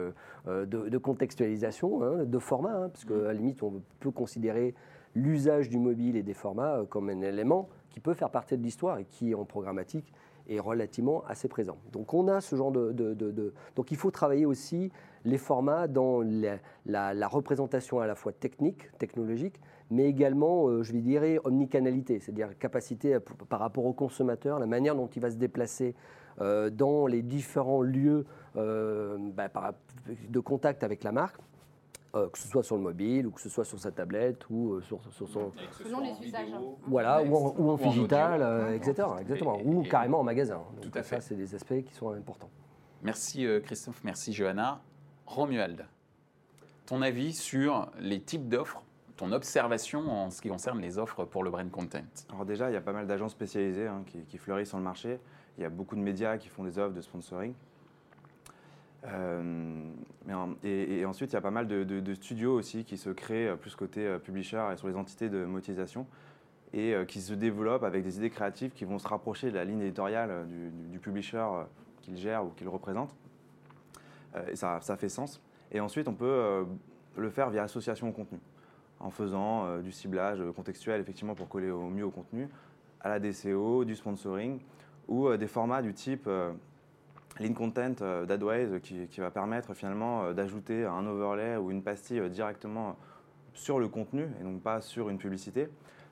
de, 0.46 0.98
contextualisation, 0.98 2.02
hein, 2.02 2.24
de 2.24 2.38
format, 2.38 2.74
hein, 2.74 2.88
parce 2.88 3.04
qu'à 3.04 3.14
la 3.14 3.32
limite, 3.32 3.62
on 3.62 3.82
peut 4.00 4.10
considérer 4.10 4.74
l'usage 5.14 5.68
du 5.68 5.78
mobile 5.78 6.16
et 6.16 6.22
des 6.22 6.34
formats 6.34 6.84
comme 6.88 7.08
un 7.08 7.20
élément 7.22 7.68
qui 7.90 8.00
peut 8.00 8.14
faire 8.14 8.30
partie 8.30 8.56
de 8.56 8.62
l'histoire 8.62 8.98
et 8.98 9.04
qui, 9.04 9.34
en 9.34 9.44
programmatique, 9.44 10.12
est 10.48 10.60
relativement 10.60 11.24
assez 11.26 11.48
présent. 11.48 11.76
Donc 11.92 12.14
il 13.90 13.96
faut 13.96 14.10
travailler 14.10 14.46
aussi 14.46 14.90
les 15.24 15.38
formats 15.38 15.88
dans 15.88 16.22
la, 16.86 17.28
représentation 17.28 18.00
à 18.00 18.06
la 18.06 18.14
fois 18.14 18.32
technique, 18.32 18.90
technologique, 18.98 19.60
mais 19.90 20.04
également, 20.04 20.68
euh, 20.68 20.82
je 20.82 20.92
vais 20.92 21.00
dire, 21.00 21.22
omnicanalité, 21.44 22.20
c'est-à-dire 22.20 22.58
capacité 22.58 23.18
par 23.48 23.60
rapport 23.60 23.86
au 23.86 23.92
consommateur, 23.92 24.58
la 24.58 24.66
manière 24.66 24.94
dont 24.94 25.08
il 25.08 25.22
va 25.22 25.30
se 25.30 25.36
déplacer 25.36 25.94
euh, 26.40 26.70
dans 26.70 27.06
les 27.06 27.22
différents 27.22 27.82
lieux 27.82 28.24
euh, 28.56 29.16
bah, 29.34 29.50
de 30.28 30.40
contact 30.40 30.84
avec 30.84 31.02
la 31.04 31.12
marque. 31.12 31.40
Que 32.12 32.38
ce 32.38 32.48
soit 32.48 32.62
sur 32.62 32.76
le 32.76 32.82
mobile 32.82 33.26
ou 33.26 33.30
que 33.30 33.40
ce 33.40 33.48
soit 33.48 33.64
sur 33.64 33.78
sa 33.78 33.92
tablette 33.92 34.48
ou 34.50 34.80
sur, 34.80 35.00
son 35.12 35.26
selon 35.26 36.00
les 36.00 36.26
usages 36.26 36.48
voilà 36.86 37.22
ou 37.22 37.36
en, 37.36 37.54
ou 37.56 37.70
en 37.70 37.76
digital 37.76 38.74
etc 38.74 39.08
exactement. 39.20 39.60
ou 39.62 39.82
carrément 39.82 40.20
en 40.20 40.24
magasin. 40.24 40.62
Tout 40.80 40.90
à 40.94 41.02
fait. 41.02 41.16
ça 41.16 41.20
c'est 41.20 41.36
des 41.36 41.54
aspects 41.54 41.82
qui 41.84 41.94
sont 41.94 42.10
importants. 42.10 42.50
Merci 43.02 43.46
Christophe 43.62 44.02
merci 44.04 44.32
Johanna. 44.32 44.80
Romuald, 45.28 45.86
ton 46.86 47.02
avis 47.02 47.34
sur 47.34 47.90
les 48.00 48.18
types 48.18 48.48
d'offres, 48.48 48.82
ton 49.18 49.32
observation 49.32 50.10
en 50.10 50.30
ce 50.30 50.40
qui 50.40 50.48
concerne 50.48 50.80
les 50.80 50.96
offres 50.96 51.26
pour 51.26 51.44
le 51.44 51.50
brand 51.50 51.70
content? 51.70 52.06
Alors 52.30 52.46
déjà, 52.46 52.70
il 52.70 52.72
y 52.72 52.76
a 52.76 52.80
pas 52.80 52.94
mal 52.94 53.06
d'agences 53.06 53.32
spécialisées 53.32 53.86
hein, 53.86 54.04
qui, 54.06 54.38
fleurissent 54.38 54.70
sur 54.70 54.78
le 54.78 54.84
marché. 54.84 55.20
Il 55.58 55.62
y 55.62 55.66
a 55.66 55.68
beaucoup 55.68 55.96
de 55.96 56.00
médias 56.00 56.38
qui 56.38 56.48
font 56.48 56.64
des 56.64 56.78
offres 56.78 56.94
de 56.94 57.02
sponsoring. 57.02 57.52
Euh, 59.06 59.92
et, 60.64 61.04
ensuite, 61.04 61.30
il 61.30 61.34
y 61.34 61.36
a 61.36 61.40
pas 61.40 61.50
mal 61.50 61.68
de, 61.68 62.14
studios 62.14 62.54
aussi 62.54 62.84
qui 62.84 62.96
se 62.96 63.10
créent 63.10 63.48
euh, 63.48 63.56
plus 63.56 63.76
côté 63.76 64.06
euh, 64.06 64.18
publisher 64.18 64.62
et 64.72 64.76
sur 64.76 64.88
les 64.88 64.96
entités 64.96 65.28
de 65.28 65.44
monétisation 65.44 66.06
et 66.74 66.94
qui 67.08 67.22
se 67.22 67.32
développent 67.32 67.84
avec 67.84 68.04
des 68.04 68.18
idées 68.18 68.28
créatives 68.28 68.72
qui 68.72 68.84
vont 68.84 68.98
se 68.98 69.08
rapprocher 69.08 69.50
de 69.50 69.54
la 69.54 69.64
ligne 69.64 69.80
éditoriale 69.80 70.46
du, 70.46 70.70
du 70.90 70.98
publisher 70.98 71.46
qu'ils 72.02 72.18
gèrent 72.18 72.44
ou 72.44 72.50
qu'ils 72.50 72.68
représentent. 72.68 73.16
Euh, 74.36 74.50
et 74.52 74.54
ça, 74.54 74.78
fait 74.98 75.08
sens. 75.08 75.40
Et 75.72 75.80
ensuite, 75.80 76.08
on 76.08 76.12
peut 76.12 76.66
le 77.16 77.30
faire 77.30 77.48
via 77.48 77.62
association 77.62 78.10
au 78.10 78.12
contenu, 78.12 78.38
en 79.00 79.08
faisant 79.08 79.78
du 79.78 79.92
ciblage 79.92 80.42
contextuel, 80.54 81.00
effectivement, 81.00 81.34
pour 81.34 81.48
coller 81.48 81.70
au 81.70 81.88
mieux 81.88 82.04
au 82.04 82.10
contenu, 82.10 82.50
à 83.00 83.08
la 83.08 83.18
DCO, 83.18 83.86
du 83.86 83.96
sponsoring, 83.96 84.60
ou 85.08 85.34
des 85.38 85.46
formats 85.46 85.80
du 85.80 85.94
type 85.94 86.28
Lean 87.40 87.54
Content 87.54 88.24
d'AdWise 88.26 88.80
qui, 88.82 89.06
qui, 89.08 89.20
va 89.20 89.30
permettre 89.30 89.74
finalement 89.74 90.32
d'ajouter 90.32 90.84
un 90.84 91.06
overlay 91.06 91.56
ou 91.56 91.70
une 91.70 91.82
pastille 91.82 92.28
directement 92.30 92.96
sur 93.54 93.78
le 93.78 93.88
contenu 93.88 94.28
et 94.40 94.44
non 94.44 94.58
pas 94.58 94.80
sur 94.80 95.08
une 95.08 95.18
publicité. 95.18 95.68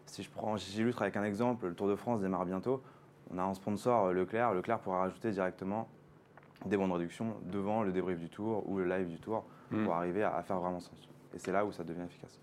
Si 0.06 0.22
je 0.22 0.30
prends, 0.30 0.56
j'illustre 0.56 1.02
avec 1.02 1.16
un 1.16 1.24
exemple, 1.24 1.66
le 1.66 1.74
Tour 1.74 1.88
de 1.88 1.96
France 1.96 2.20
démarre 2.20 2.46
bientôt. 2.46 2.82
On 3.32 3.38
a 3.38 3.42
un 3.42 3.54
sponsor 3.54 4.12
Leclerc. 4.12 4.54
Leclerc 4.54 4.78
pourra 4.80 5.00
rajouter 5.00 5.30
directement 5.30 5.88
des 6.64 6.76
bons 6.76 6.88
de 6.88 6.92
réduction 6.92 7.34
devant 7.44 7.82
le 7.82 7.92
débrief 7.92 8.18
du 8.18 8.28
tour 8.28 8.68
ou 8.68 8.78
le 8.78 8.84
live 8.84 9.08
du 9.08 9.18
tour 9.18 9.44
pour 9.68 9.78
hmm. 9.78 9.90
arriver 9.90 10.22
à, 10.22 10.42
faire 10.42 10.60
vraiment 10.60 10.80
sens. 10.80 11.08
Et 11.34 11.38
c'est 11.38 11.52
là 11.52 11.64
où 11.64 11.72
ça 11.72 11.84
devient 11.84 12.02
efficace. 12.02 12.40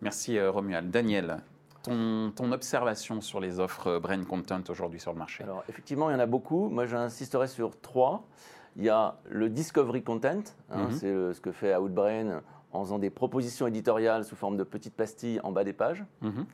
Merci 0.00 0.38
euh, 0.38 0.50
Romuald. 0.50 0.90
Daniel, 0.90 1.42
ton, 1.82 2.32
ton, 2.34 2.52
observation 2.52 3.20
sur 3.20 3.40
les 3.40 3.60
offres 3.60 3.86
euh, 3.86 4.00
Brain 4.00 4.22
Content 4.24 4.62
aujourd'hui 4.68 5.00
sur 5.00 5.12
le 5.12 5.18
marché 5.18 5.44
Alors 5.44 5.64
effectivement, 5.68 6.10
il 6.10 6.12
y 6.12 6.16
en 6.16 6.20
a 6.20 6.26
beaucoup. 6.26 6.68
Moi, 6.68 6.86
j'insisterai 6.86 7.48
sur 7.48 7.80
trois. 7.80 8.24
Il 8.76 8.84
y 8.84 8.88
a 8.88 9.16
le 9.28 9.48
Discovery 9.48 10.02
Content, 10.02 10.42
hein, 10.70 10.84
mhm. 10.84 10.90
c'est 10.92 11.34
ce 11.34 11.40
que 11.40 11.52
fait 11.52 11.76
Outbrain 11.76 12.42
en 12.72 12.84
faisant 12.84 12.98
des 12.98 13.10
propositions 13.10 13.66
éditoriales 13.66 14.24
sous 14.24 14.36
forme 14.36 14.56
de 14.56 14.62
petites 14.62 14.94
pastilles 14.94 15.40
en 15.42 15.52
bas 15.52 15.64
des 15.64 15.72
pages. 15.72 16.04
Mhm. 16.20 16.46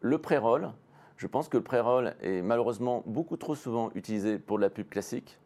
Le 0.00 0.18
pré-roll, 0.18 0.70
je 1.16 1.26
pense 1.26 1.48
que 1.48 1.56
le 1.56 1.62
pré-roll 1.62 2.14
est 2.20 2.42
malheureusement 2.42 3.02
beaucoup 3.06 3.36
trop 3.36 3.54
souvent 3.54 3.90
utilisé 3.94 4.38
pour 4.38 4.58
de 4.58 4.62
la 4.62 4.70
pub 4.70 4.88
classique. 4.88 5.38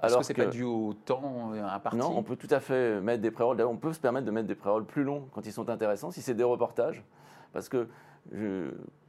Alors 0.00 0.20
que 0.20 0.26
c'est 0.26 0.34
pas 0.34 0.46
dû 0.46 0.62
au 0.62 0.92
temps 0.92 1.52
euh, 1.54 1.66
imparti 1.66 1.96
Non, 1.96 2.12
on 2.14 2.22
peut 2.22 2.36
tout 2.36 2.48
à 2.50 2.60
fait 2.60 3.00
mettre 3.00 3.22
des 3.22 3.30
pré-rolls. 3.30 3.60
On 3.62 3.78
peut 3.78 3.94
se 3.94 4.00
permettre 4.00 4.26
de 4.26 4.30
mettre 4.30 4.46
des 4.46 4.54
pré-rolls 4.54 4.84
plus 4.84 5.04
longs 5.04 5.26
quand 5.32 5.46
ils 5.46 5.52
sont 5.52 5.70
intéressants, 5.70 6.10
si 6.10 6.20
c'est 6.20 6.34
des 6.34 6.44
reportages. 6.44 7.02
Parce 7.54 7.70
que 7.70 7.88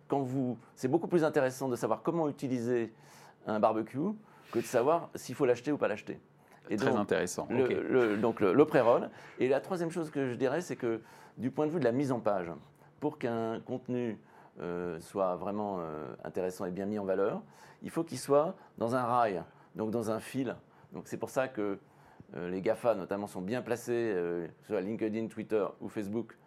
quand 0.08 0.20
vous, 0.20 0.58
c'est 0.76 0.88
beaucoup 0.88 1.08
plus 1.08 1.24
intéressant 1.24 1.70
de 1.70 1.76
savoir 1.76 2.02
comment 2.02 2.30
utiliser 2.30 2.94
un 3.46 3.60
barbecue 3.60 4.00
que 4.52 4.60
de 4.60 4.66
savoir 4.66 5.10
s'il 5.16 5.36
faut 5.36 5.46
l'acheter 5.46 5.72
ou 5.72 5.78
pas 5.78 5.88
l'acheter. 5.88 6.20
Très 6.76 6.96
intéressant. 6.96 7.48
Le, 7.50 8.18
donc 8.18 8.42
le, 8.42 8.66
pré-roll. 8.66 9.10
Et 9.40 9.48
la 9.48 9.62
troisième 9.62 9.90
chose 9.90 10.10
que 10.10 10.30
je 10.30 10.36
dirais, 10.36 10.62
c'est 10.62 10.76
que 10.76 11.02
du 11.38 11.50
point 11.50 11.66
de 11.66 11.72
vue 11.72 11.80
de 11.80 11.86
la 11.86 11.94
mise 11.94 12.12
en 12.12 12.20
page, 12.20 12.52
pour 13.00 13.18
qu'un 13.18 13.62
contenu 13.62 14.20
euh, 14.60 15.00
soit 15.00 15.36
vraiment 15.36 15.78
euh, 15.80 16.08
intéressant 16.24 16.66
et 16.66 16.72
bien 16.72 16.86
mis 16.86 17.00
en 17.00 17.06
valeur, 17.06 17.42
il 17.84 17.90
faut 17.90 18.04
qu'il 18.04 18.18
soit 18.18 18.56
dans 18.78 18.96
un 18.96 19.04
rail, 19.04 19.44
donc 19.76 19.92
dans 19.92 20.12
un 20.12 20.20
fil 20.20 20.56
donc 20.94 21.08
c'est 21.08 21.18
pour 21.18 21.30
ça 21.30 21.48
que 21.48 21.78
euh, 22.36 22.50
les 22.50 22.62
GAFA 22.62 22.96
notamment 22.96 23.28
sont 23.28 23.42
bien 23.42 23.62
placés, 23.62 24.16
sur 24.62 24.80
LinkedIn, 24.80 25.28
Twitter 25.28 25.66
ou 25.82 25.90
Facebook, 25.90 26.38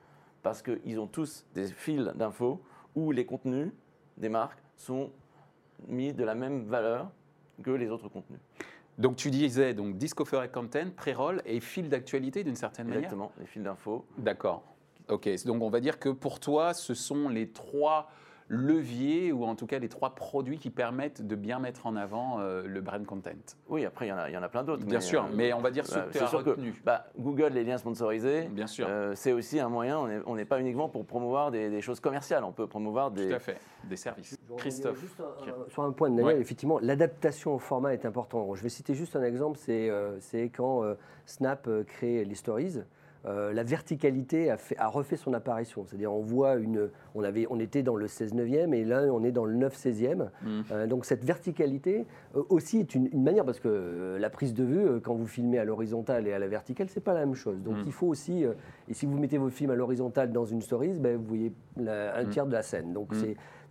parce 0.43 0.63
qu'ils 0.63 0.99
ont 0.99 1.07
tous 1.07 1.47
des 1.55 1.67
fils 1.67 2.05
d'infos 2.15 2.61
où 2.95 3.13
les 3.13 3.25
contenus 3.25 3.73
des 4.17 4.29
marques 4.29 4.63
sont 4.77 5.11
mis 5.89 6.13
de 6.13 6.25
la 6.25 6.35
même 6.35 6.65
valeur 6.65 7.11
que 7.63 7.71
les 7.71 7.89
autres 7.89 8.09
contenus. 8.09 8.41
Donc 8.99 9.17
tu 9.17 9.31
disais 9.31 9.73
donc 9.75 9.97
Discovery 9.97 10.51
Content, 10.51 10.91
pré-roll 10.95 11.43
et 11.47 11.61
fil 11.61 11.89
d'actualité 11.89 12.45
d'une 12.45 12.57
certaine 12.57 12.87
manière 12.87 13.05
Exactement, 13.05 13.33
les 13.39 13.47
fils 13.47 13.63
d'infos. 13.63 14.05
D'accord. 14.19 14.63
Ok, 15.09 15.29
donc 15.45 15.63
on 15.63 15.71
va 15.71 15.81
dire 15.81 15.99
que 15.99 16.09
pour 16.09 16.39
toi, 16.39 16.75
ce 16.75 16.95
sont 16.95 17.29
les 17.29 17.49
trois 17.49 18.11
leviers 18.51 19.31
ou 19.31 19.45
en 19.45 19.55
tout 19.55 19.67
cas 19.67 19.79
les 19.79 19.89
trois 19.89 20.17
produits 20.17 20.59
qui 20.59 20.71
permettent 20.71 21.25
de 21.25 21.37
bien 21.37 21.61
mettre 21.61 21.87
en 21.87 21.95
avant 21.95 22.41
euh, 22.41 22.65
le 22.67 22.81
brand 22.81 23.07
content 23.07 23.31
Oui, 23.69 23.87
après 23.87 24.07
il 24.07 24.09
y 24.09 24.13
en 24.13 24.19
a, 24.19 24.29
il 24.29 24.35
y 24.35 24.37
en 24.37 24.43
a 24.43 24.49
plein 24.49 24.65
d'autres. 24.65 24.85
Bien 24.85 25.01
sûr, 25.01 25.25
euh, 25.25 25.29
mais 25.33 25.53
on 25.53 25.61
va 25.61 25.71
dire 25.71 25.87
ce 25.87 26.01
que 26.01 26.13
tu 26.13 26.19
as 26.19 26.27
retenu. 26.27 26.75
bah, 26.85 27.07
Google, 27.17 27.53
les 27.53 27.63
liens 27.63 27.79
sponsorisés, 27.79 28.49
bien 28.51 28.67
sûr. 28.67 28.89
Euh, 28.91 29.13
c'est 29.15 29.33
aussi 29.33 29.61
un 29.61 29.69
moyen, 29.69 30.01
on 30.27 30.35
n'est 30.35 30.45
pas 30.45 30.61
uniquement 30.61 30.89
pour 30.89 31.07
promouvoir 31.07 31.53
des, 31.53 31.81
choses 31.81 32.01
commerciales, 32.01 32.43
on 32.43 32.53
peut 32.53 32.67
promouvoir 32.67 33.13
des... 33.13 33.29
Tout 33.29 33.35
à 33.37 33.39
fait, 33.39 33.59
des 33.85 33.97
services. 33.97 34.37
Christophe. 34.59 35.01
Juste 35.01 35.23
sur 35.69 35.85
un 35.85 35.93
point 35.93 36.11
de 36.11 36.17
Daniel, 36.17 36.41
effectivement, 36.41 36.81
l'adaptation 36.81 37.55
au 37.55 37.59
format 37.59 37.95
est 37.95 38.05
important. 38.05 38.53
Je 38.57 38.63
vais 38.63 38.69
citer 38.69 38.95
juste 38.95 39.15
un 39.15 39.23
exemple, 39.23 39.59
c'est 39.59 40.51
quand 40.53 40.83
Snap 41.25 41.69
crée 41.87 42.25
les 42.25 42.35
stories. 42.35 42.81
Euh, 43.27 43.53
la 43.53 43.63
verticalité 43.63 44.51
a, 44.51 44.89
refait 44.89 45.17
son 45.17 45.35
apparition. 45.35 45.85
C'est-à-dire, 45.87 46.13
on 46.13 46.23
voit 46.23 46.57
une. 46.57 46.89
On, 47.15 47.23
avait, 47.23 47.47
on 47.51 47.61
était 47.61 47.83
dans 47.83 47.97
le 47.97 48.07
16-9e 48.07 48.73
et 48.73 48.85
là, 48.85 49.03
on 49.13 49.23
est 49.25 49.33
dans 49.33 49.45
le 49.45 49.55
9-16e. 49.55 50.29
Mm. 50.43 50.61
Euh, 50.73 50.87
donc, 50.87 51.05
cette 51.05 51.25
verticalité 51.25 52.07
euh, 52.35 52.43
aussi 52.49 52.79
est 52.79 52.95
une, 52.95 53.23
manière, 53.23 53.45
parce 53.45 53.61
que 53.61 54.17
la 54.19 54.31
prise 54.31 54.55
de 54.55 54.65
vue, 54.65 55.01
quand 55.03 55.15
vous 55.15 55.27
filmez 55.27 55.59
à 55.59 55.65
l'horizontale 55.65 56.27
et 56.27 56.33
à 56.33 56.39
la 56.39 56.49
verticale, 56.49 56.89
c'est 56.89 57.05
pas 57.05 57.15
la 57.15 57.21
même 57.21 57.35
chose. 57.35 57.63
Donc, 57.63 57.77
mm. 57.77 57.85
il 57.87 57.93
faut 57.93 58.07
aussi. 58.07 58.45
et 58.89 58.95
si 58.95 59.07
vous 59.07 59.19
mettez 59.19 59.39
vos 59.39 59.51
films 59.51 59.71
à 59.71 59.75
l'horizontale 59.75 60.33
dans 60.33 60.47
une 60.47 60.63
stories, 60.63 60.99
ben, 60.99 61.17
vous 61.17 61.25
voyez 61.25 61.53
un 61.79 62.25
mm. 62.25 62.29
tiers 62.31 62.47
de 62.47 62.53
la 62.53 62.63
scène. 62.63 62.93
Donc, 62.93 63.13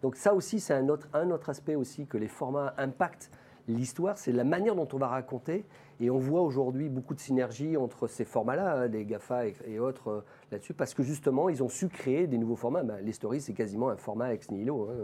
donc 0.02 0.16
ça 0.16 0.34
aussi, 0.34 0.60
c'est 0.60 0.74
un 0.74 0.88
autre, 0.90 1.08
un 1.14 1.30
autre 1.32 1.50
aspect 1.50 1.76
aussi 1.76 2.06
que 2.06 2.18
les 2.18 2.28
formats 2.28 2.74
impactent 2.78 3.32
l'histoire, 3.70 4.18
c'est 4.18 4.32
la 4.32 4.44
manière 4.44 4.76
dont 4.76 4.88
on 4.92 4.98
va 4.98 5.08
raconter. 5.08 5.66
Et 6.02 6.10
on 6.10 6.18
voit 6.18 6.42
aujourd'hui 6.42 6.90
beaucoup 6.90 7.14
de 7.14 7.20
synergies 7.20 7.76
entre 7.76 8.08
ces 8.08 8.26
formats-là, 8.26 8.88
des 8.88 9.02
hein, 9.02 9.04
GAFA 9.04 9.48
et, 9.66 9.80
autres 9.80 10.10
euh, 10.10 10.26
là-dessus, 10.52 10.74
parce 10.74 10.94
que 10.94 11.04
justement, 11.04 11.50
ils 11.50 11.62
ont 11.62 11.70
su 11.70 11.90
créer 11.90 12.28
des 12.28 12.38
nouveaux 12.38 12.56
formats. 12.56 12.84
Ben, 12.84 13.00
les 13.02 13.12
stories, 13.12 13.42
c'est 13.42 13.54
quasiment 13.54 13.90
un 13.90 13.98
format 13.98 14.34
ex 14.34 14.50
nihilo. 14.50 14.90
Hein. 14.90 14.96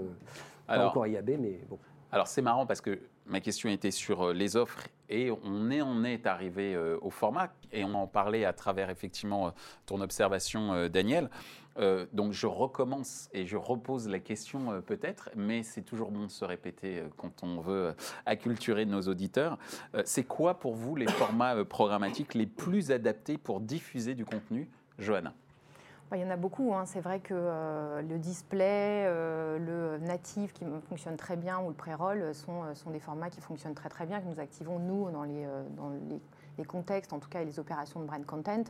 Pas 0.68 0.88
encore 0.88 1.06
IAB, 1.06 1.32
mais 1.40 1.60
bon. 1.70 1.78
Alors 2.12 2.28
c'est 2.28 2.42
marrant 2.42 2.66
parce 2.66 2.80
que 2.80 3.00
ma 3.26 3.42
question 3.42 3.70
était 3.70 3.92
sur 3.92 4.28
euh, 4.28 4.34
les 4.34 4.56
offres 4.56 4.88
et 5.10 5.32
on 5.44 5.70
est, 5.70 5.82
on 5.82 6.06
est 6.06 6.26
arrivé 6.28 6.74
euh, 6.74 6.98
au 7.02 7.10
format 7.10 7.52
et 7.74 7.84
on 7.84 7.94
en 7.94 8.08
parlait 8.08 8.46
à 8.46 8.54
travers 8.54 8.90
effectivement 8.90 9.54
ton 9.86 10.00
observation, 10.00 10.88
Daniel. 10.88 11.30
Euh, 11.78 12.06
donc 12.14 12.32
je 12.32 12.48
recommence 12.48 13.30
et 13.34 13.46
je 13.46 13.58
repose 13.58 14.08
la 14.08 14.20
question 14.20 14.72
euh, 14.72 14.80
peut-être, 14.80 15.30
mais 15.36 15.64
c'est 15.64 15.82
toujours 15.82 16.12
bon 16.12 16.26
de 16.26 16.32
se 16.32 16.46
répéter 16.46 17.00
euh, 17.00 17.08
quand 17.18 17.44
on 17.44 17.60
veut 17.60 17.94
acculturer 18.26 18.86
nos 18.86 19.02
auditeurs. 19.02 19.58
c'est 20.06 20.24
quoi 20.24 20.60
pour 20.60 20.76
vous 20.76 20.96
les 20.96 21.08
formats 21.08 21.66
programmatiques 21.66 22.34
les 22.34 22.46
plus 22.46 22.92
adaptés 22.92 23.38
pour 23.38 23.60
diffuser 23.60 24.16
du 24.16 24.26
contenu 24.26 24.70
Johanna? 25.00 25.34
Bah, 26.10 26.18
il 26.18 26.22
y 26.22 26.26
en 26.26 26.30
a 26.30 26.38
beaucoup. 26.38 26.74
Hein. 26.74 26.86
C'est 26.86 27.02
vrai 27.02 27.20
que 27.20 27.34
le 27.34 28.20
display, 28.20 29.06
le 29.06 29.98
native 30.00 30.54
qui 30.54 30.64
fonctionne 30.88 31.18
très 31.18 31.36
bien 31.36 31.60
ou 31.60 31.70
le 31.70 31.74
pré-roll 31.74 32.34
sont, 32.34 32.74
sont, 32.76 32.92
des 32.92 33.00
formats 33.00 33.30
qui 33.30 33.42
fonctionnent 33.42 33.74
très 33.74 33.90
très 33.90 34.06
bien, 34.06 34.22
que 34.22 34.28
nous 34.28 34.40
activons 34.40 34.80
nous 34.80 35.10
dans 35.10 35.24
les, 35.24 35.48
dans 35.76 35.90
les 35.90 36.20
les 36.58 36.66
contextes, 36.66 37.14
en 37.14 37.20
tout 37.20 37.30
cas, 37.30 37.42
et 37.42 37.46
les 37.46 37.60
opérations 37.60 38.00
de 38.00 38.06
brand 38.06 38.26
content, 38.26 38.64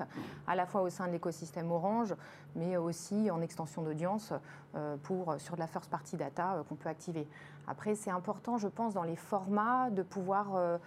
à 0.48 0.56
la 0.56 0.65
fois 0.65 0.82
au 0.82 0.89
sein 0.89 1.08
de 1.08 1.12
l'écosystème 1.12 1.71
Orange, 1.71 2.15
mais 2.56 2.78
aussi 2.78 3.30
en 3.32 3.41
extension 3.41 3.82
d'audience 3.82 4.34
euh, 4.76 4.98
pour 5.04 5.36
sur 5.39 5.56
de 5.56 5.60
la 5.62 5.67
first 5.67 5.89
party 5.89 6.17
data 6.17 6.56
euh, 6.56 6.63
qu'on 6.63 6.76
peut 6.76 6.89
activer. 6.89 7.28
Après, 7.67 7.95
c'est 7.95 8.12
important, 8.12 8.58
je 8.58 8.67
pense, 8.67 8.93
dans 8.93 9.04
les 9.04 9.15
formats, 9.15 9.89
de 9.89 10.04
pouvoir 10.04 10.56
euh, 10.56 10.78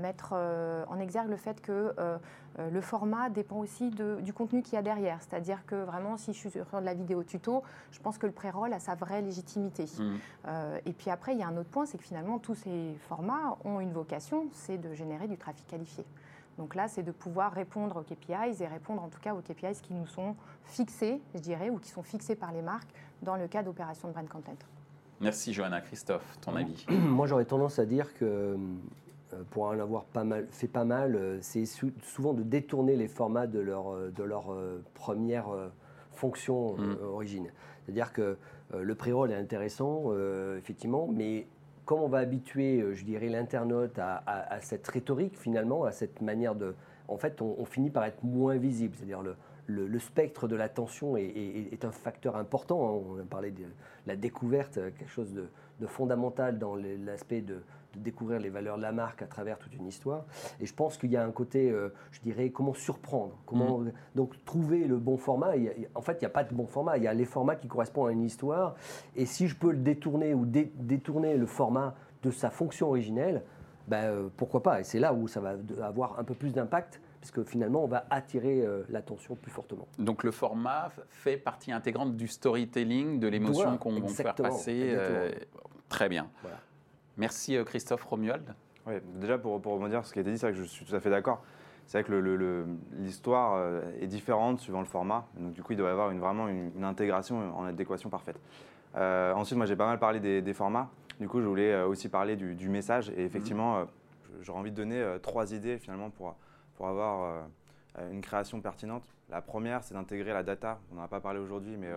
mettre 0.00 0.32
en 0.32 0.98
exergue 1.00 1.28
le 1.28 1.36
fait 1.36 1.60
que 1.60 1.92
le 2.58 2.80
format 2.80 3.28
dépend 3.28 3.56
aussi 3.56 3.90
du 3.90 4.32
contenu 4.32 4.62
qu'il 4.62 4.74
y 4.74 4.78
a 4.78 4.82
derrière. 4.82 5.18
C'est-à-dire 5.20 5.66
que 5.66 5.74
vraiment, 5.74 6.16
si 6.16 6.32
je 6.32 6.38
suis 6.38 6.50
sur 6.50 6.64
de 6.80 6.84
la 6.84 6.94
vidéo 6.94 7.22
tuto, 7.24 7.62
je 7.90 7.98
pense 7.98 8.16
que 8.16 8.24
le 8.24 8.32
pré-roll 8.32 8.72
a 8.72 8.78
sa 8.78 8.94
vraie 8.94 9.20
légitimité. 9.20 9.84
Mmh. 9.84 10.46
et 10.86 10.92
puis 10.94 11.10
après, 11.10 11.34
il 11.34 11.40
y 11.40 11.42
a 11.42 11.48
un 11.48 11.56
autre 11.58 11.68
point, 11.68 11.84
c'est 11.84 11.98
que 11.98 12.04
finalement, 12.04 12.38
tous 12.38 12.54
ces 12.54 12.96
formats 13.08 13.58
ont 13.66 13.80
une 13.80 13.92
vocation, 13.92 14.46
c'est 14.52 14.78
de 14.78 14.94
générer 14.94 15.28
du 15.28 15.36
trafic 15.36 15.66
qualifié. 15.66 16.06
Donc 16.58 16.74
là, 16.74 16.88
c'est 16.88 17.02
de 17.02 17.12
pouvoir 17.12 17.52
répondre 17.52 17.96
aux 17.96 18.02
KPIs 18.02 18.62
et 18.62 18.66
répondre 18.66 19.02
en 19.02 19.08
tout 19.08 19.20
cas 19.20 19.34
aux 19.34 19.40
KPIs 19.40 19.80
qui 19.82 19.94
nous 19.94 20.06
sont 20.06 20.34
fixés, 20.64 21.20
je 21.34 21.40
dirais, 21.40 21.70
ou 21.70 21.78
qui 21.78 21.90
sont 21.90 22.02
fixés 22.02 22.34
par 22.34 22.52
les 22.52 22.62
marques 22.62 22.88
dans 23.22 23.36
le 23.36 23.46
cas 23.46 23.62
d'opérations 23.62 24.08
de 24.08 24.14
brand 24.14 24.28
content. 24.28 24.56
Merci 25.20 25.52
Johanna. 25.52 25.80
Christophe, 25.80 26.38
ton 26.40 26.56
avis 26.56 26.86
Moi, 26.90 27.26
j'aurais 27.26 27.44
tendance 27.44 27.78
à 27.78 27.86
dire 27.86 28.14
que 28.14 28.56
euh, 29.32 29.42
pour 29.50 29.64
en 29.64 29.78
avoir 29.78 30.04
pas 30.04 30.24
mal, 30.24 30.46
fait 30.50 30.68
pas 30.68 30.84
mal, 30.84 31.16
euh, 31.16 31.38
c'est 31.40 31.64
souvent 31.66 32.32
de 32.32 32.42
détourner 32.42 32.96
les 32.96 33.08
formats 33.08 33.46
de 33.46 33.58
leur, 33.58 33.92
euh, 33.92 34.10
de 34.10 34.22
leur 34.22 34.56
première 34.94 35.46
fonction 36.12 36.76
mm. 36.76 36.96
origine. 37.04 37.48
C'est-à-dire 37.84 38.12
que 38.12 38.36
le 38.74 38.94
pré-roll 38.96 39.30
est 39.30 39.36
intéressant, 39.36 40.12
effectivement, 40.56 41.08
mais 41.12 41.46
comme 41.86 42.00
on 42.00 42.08
va 42.08 42.18
habituer, 42.18 42.82
euh, 42.82 42.94
je 42.94 43.04
dirais, 43.04 43.28
l'internaute 43.28 43.98
à, 43.98 44.58
cette 44.60 44.86
rhétorique 44.86 45.38
finalement, 45.38 45.84
à 45.84 45.92
cette 45.92 46.20
manière 46.20 46.54
de... 46.54 46.74
En 47.08 47.16
fait, 47.16 47.40
on, 47.40 47.64
finit 47.64 47.90
par 47.90 48.04
être 48.04 48.24
moins 48.24 48.56
visible. 48.56 48.96
C'est-à-dire 48.96 49.22
le, 49.22 49.36
le, 49.86 49.98
spectre 50.00 50.48
de 50.48 50.56
l'attention 50.56 51.16
est, 51.16 51.22
est, 51.72 51.84
un 51.84 51.92
facteur 51.92 52.34
important. 52.36 52.88
Hein. 52.88 53.02
On 53.08 53.20
a 53.20 53.24
parlé 53.24 53.52
de 53.52 53.62
la 54.06 54.16
découverte, 54.16 54.74
quelque 54.74 55.08
chose 55.08 55.32
de, 55.32 55.86
fondamental 55.86 56.58
dans 56.58 56.74
l'aspect 56.74 57.42
de, 57.42 57.62
découvrir 57.96 58.40
les 58.40 58.50
valeurs 58.50 58.76
de 58.76 58.82
la 58.82 58.92
marque 58.92 59.22
à 59.22 59.26
travers 59.26 59.58
toute 59.58 59.74
une 59.74 59.86
histoire. 59.86 60.24
Et 60.60 60.66
je 60.66 60.74
pense 60.74 60.96
qu'il 60.96 61.10
y 61.10 61.16
a 61.16 61.24
un 61.24 61.30
côté, 61.30 61.70
euh, 61.70 61.90
je 62.12 62.20
dirais, 62.20 62.50
comment 62.50 62.74
surprendre, 62.74 63.38
comment 63.46 63.80
mmh. 63.80 63.92
donc 64.14 64.44
trouver 64.44 64.84
le 64.84 64.98
bon 64.98 65.16
format. 65.16 65.52
en 65.94 66.00
fait, 66.00 66.14
il 66.14 66.20
n'y 66.20 66.26
a 66.26 66.30
pas 66.30 66.44
de 66.44 66.54
bon 66.54 66.66
format. 66.66 66.96
Il 66.96 67.04
y 67.04 67.08
a 67.08 67.14
les 67.14 67.24
formats 67.24 67.56
qui 67.56 67.68
correspondent 67.68 68.08
à 68.08 68.12
une 68.12 68.24
histoire. 68.24 68.76
Et 69.14 69.26
si 69.26 69.48
je 69.48 69.56
peux 69.56 69.70
le 69.70 69.78
détourner 69.78 70.34
ou 70.34 70.44
détourner 70.46 71.36
le 71.36 71.46
format 71.46 71.94
de 72.22 72.30
sa 72.30 72.50
fonction 72.50 72.88
originelle, 72.88 73.42
ben, 73.88 74.04
euh, 74.04 74.28
pourquoi 74.36 74.62
pas 74.62 74.80
Et 74.80 74.84
c'est 74.84 74.98
là 74.98 75.12
où 75.12 75.28
ça 75.28 75.40
va 75.40 75.54
avoir 75.82 76.18
un 76.18 76.24
peu 76.24 76.34
plus 76.34 76.52
d'impact 76.52 77.00
puisque 77.20 77.42
finalement, 77.44 77.82
on 77.82 77.88
va 77.88 78.06
attirer 78.10 78.62
euh, 78.62 78.84
l'attention 78.88 79.34
plus 79.34 79.50
fortement. 79.50 79.88
Donc 79.98 80.22
le 80.22 80.30
format 80.30 80.90
fait 81.08 81.36
partie 81.36 81.72
intégrante 81.72 82.16
du 82.16 82.28
storytelling, 82.28 83.18
de 83.18 83.26
l'émotion 83.26 83.78
qu'on 83.78 83.98
va 83.98 84.08
faire 84.08 84.34
passer. 84.34 84.96
très 85.88 86.08
bien. 86.08 86.28
Voilà. 86.42 86.58
Merci 87.16 87.56
euh, 87.56 87.64
Christophe 87.64 88.04
Romuald. 88.04 88.54
Oui, 88.86 88.94
déjà 89.14 89.38
pour, 89.38 89.60
pour 89.60 89.72
rebondir 89.72 90.00
sur 90.00 90.08
ce 90.08 90.12
qui 90.12 90.18
a 90.18 90.22
été 90.22 90.30
dit, 90.30 90.38
c'est 90.38 90.46
vrai 90.46 90.52
que 90.52 90.62
je 90.62 90.68
suis 90.68 90.84
tout 90.84 90.94
à 90.94 91.00
fait 91.00 91.10
d'accord. 91.10 91.42
C'est 91.86 92.02
vrai 92.02 92.08
que 92.08 92.66
l'histoire 92.98 93.54
euh, 93.54 93.80
est 94.00 94.06
différente 94.06 94.60
suivant 94.60 94.80
le 94.80 94.86
format. 94.86 95.26
Donc 95.38 95.52
du 95.52 95.62
coup, 95.62 95.72
il 95.72 95.76
doit 95.76 95.88
y 95.88 95.92
avoir 95.92 96.10
une, 96.10 96.18
vraiment 96.18 96.48
une, 96.48 96.84
intégration 96.84 97.56
en 97.56 97.64
adéquation 97.64 98.10
parfaite. 98.10 98.38
Euh, 98.96 99.32
ensuite, 99.34 99.56
moi 99.56 99.66
j'ai 99.66 99.76
pas 99.76 99.86
mal 99.86 99.98
parlé 99.98 100.42
des, 100.42 100.54
formats. 100.54 100.90
Du 101.20 101.28
coup, 101.28 101.40
je 101.40 101.46
voulais 101.46 101.80
aussi 101.82 102.08
parler 102.08 102.36
du, 102.36 102.68
message. 102.68 103.10
Et 103.16 103.24
effectivement, 103.24 103.80
mhm. 103.80 103.86
j'aurais 104.42 104.58
envie 104.58 104.72
de 104.72 104.76
donner 104.76 105.16
trois 105.22 105.54
idées 105.54 105.78
finalement 105.78 106.10
pour, 106.10 106.34
pour 106.74 106.88
avoir 106.88 107.46
une 108.10 108.20
création 108.20 108.60
pertinente. 108.60 109.04
La 109.30 109.40
première, 109.40 109.84
c'est 109.84 109.94
d'intégrer 109.94 110.32
la 110.32 110.42
data. 110.42 110.80
On 110.92 110.96
n'en 110.96 111.02
a 111.02 111.08
pas 111.08 111.20
parlé 111.20 111.38
aujourd'hui, 111.38 111.76
mais 111.76 111.90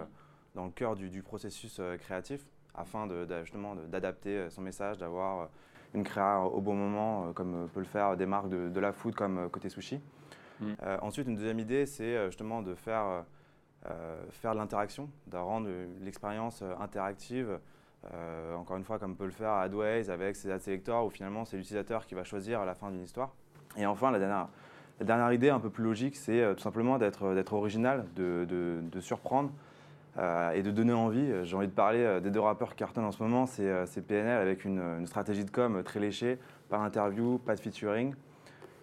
dans 0.56 0.66
le 0.66 0.72
cœur 0.72 0.96
du, 0.96 1.10
du 1.10 1.24
processus 1.24 1.82
créatif 2.00 2.46
afin 2.76 3.08
de, 3.08 3.28
justement 3.42 3.76
d'adapter 3.76 4.38
euh, 4.38 4.50
son 4.50 4.62
message, 4.62 4.98
d'avoir 4.98 5.42
euh, 5.42 5.46
une 5.94 6.04
créa 6.04 6.42
au 6.42 6.62
bon 6.62 6.76
moment, 6.76 7.28
euh, 7.28 7.34
comme 7.34 7.68
peut 7.74 7.80
le 7.80 7.86
faire 7.86 8.16
des 8.18 8.26
marques 8.26 8.50
de, 8.50 8.80
la 8.80 8.92
food 8.92 9.16
comme 9.16 9.50
Côté 9.50 9.70
Sushi. 9.70 10.02
Mm. 10.60 10.74
ensuite, 11.02 11.28
une 11.28 11.36
deuxième 11.36 11.60
idée, 11.60 11.86
c'est 11.86 12.26
justement 12.26 12.62
de 12.62 12.76
faire, 12.76 13.24
faire 14.30 14.54
de 14.54 14.58
l'interaction, 14.58 15.10
de 15.28 15.38
rendre 15.38 15.70
l'expérience 16.02 16.62
interactive. 16.82 17.60
encore 18.58 18.76
une 18.76 18.84
fois, 18.84 19.00
comme 19.00 19.16
peut 19.16 19.24
le 19.24 19.32
faire 19.32 19.54
AdWays 19.54 20.10
avec 20.10 20.36
ses 20.36 20.52
ad 20.52 20.60
selectors, 20.60 21.06
où 21.06 21.10
finalement 21.10 21.46
c'est 21.46 21.56
l'utilisateur 21.56 22.06
qui 22.06 22.14
va 22.14 22.26
choisir 22.26 22.60
à 22.60 22.66
la 22.66 22.76
fin 22.76 22.92
d'une 22.92 23.04
histoire. 23.04 23.34
Et 23.78 23.86
enfin, 23.86 24.12
la 24.12 24.20
dernière, 24.20 24.50
la 25.00 25.06
dernière 25.06 25.32
idée 25.32 25.50
un 25.50 25.62
peu 25.62 25.70
plus 25.70 25.86
logique, 25.86 26.18
c'est 26.18 26.54
tout 26.56 26.62
simplement 26.62 26.98
d'être 26.98 27.54
original, 27.54 28.06
de, 28.18 28.46
de 28.46 29.00
surprendre, 29.00 29.52
euh, 30.18 30.52
et 30.52 30.64
de 30.64 30.72
donner 30.72 30.94
envie. 30.94 31.32
J'ai 31.44 31.56
envie 31.56 31.68
de 31.68 31.72
parler 31.72 32.00
euh, 32.00 32.20
des 32.20 32.32
deux 32.32 32.40
rappeurs 32.40 32.72
qui 32.72 32.78
cartonnent 32.78 33.06
en 33.06 33.12
ce 33.12 33.22
moment, 33.22 33.46
c'est 33.46 33.68
euh, 33.68 33.86
PNL 34.08 34.42
avec 34.42 34.66
une, 34.66 35.06
stratégie 35.06 35.46
de 35.46 35.52
com 35.52 35.84
très 35.84 36.00
léchée, 36.00 36.40
pas 36.68 36.80
d'interview, 36.80 37.38
pas 37.38 37.56
de 37.56 37.60
featuring, 37.60 38.16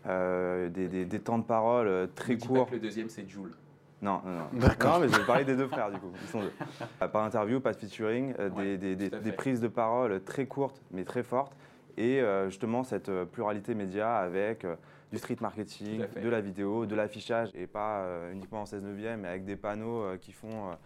des, 0.04 1.20
temps 1.22 1.38
de 1.38 1.44
parole 1.44 2.08
très 2.14 2.38
courts. 2.38 2.68
Le 2.70 2.78
deuxième 2.78 3.08
c'est 3.08 3.28
Jules. 3.28 3.54
Non, 4.02 4.20
non, 4.24 4.30
non. 4.30 4.38
non, 4.60 5.00
mais 5.00 5.08
je 5.08 5.18
vais 5.18 5.26
parler 5.26 5.44
des 5.44 5.56
deux 5.56 5.66
frères 5.66 5.90
du 5.90 5.98
coup. 5.98 6.12
Ils 6.22 6.28
sont 6.28 6.40
deux. 6.40 6.52
Pas 6.98 7.08
d'interview, 7.08 7.60
pas 7.60 7.72
de 7.72 7.78
featuring, 7.78 8.34
des, 8.54 9.32
prises 9.32 9.60
de 9.60 9.68
parole 9.68 10.22
très 10.22 10.46
courtes 10.46 10.80
mais 10.92 11.04
très 11.04 11.22
fortes. 11.22 11.56
Et 11.96 12.22
justement 12.46 12.84
cette 12.84 13.10
pluralité 13.24 13.74
média 13.74 14.16
avec 14.16 14.64
du 15.10 15.18
street 15.18 15.38
marketing, 15.40 16.04
de 16.22 16.28
la 16.28 16.40
vidéo, 16.40 16.86
de 16.86 16.94
l'affichage 16.94 17.50
et 17.54 17.66
pas 17.66 18.06
uniquement 18.32 18.62
en 18.62 18.66
16 18.66 18.82
neuvième 18.84 19.20
mais 19.22 19.28
avec 19.28 19.44
des 19.44 19.56
panneaux 19.56 20.04
qui 20.20 20.32
font 20.32 20.76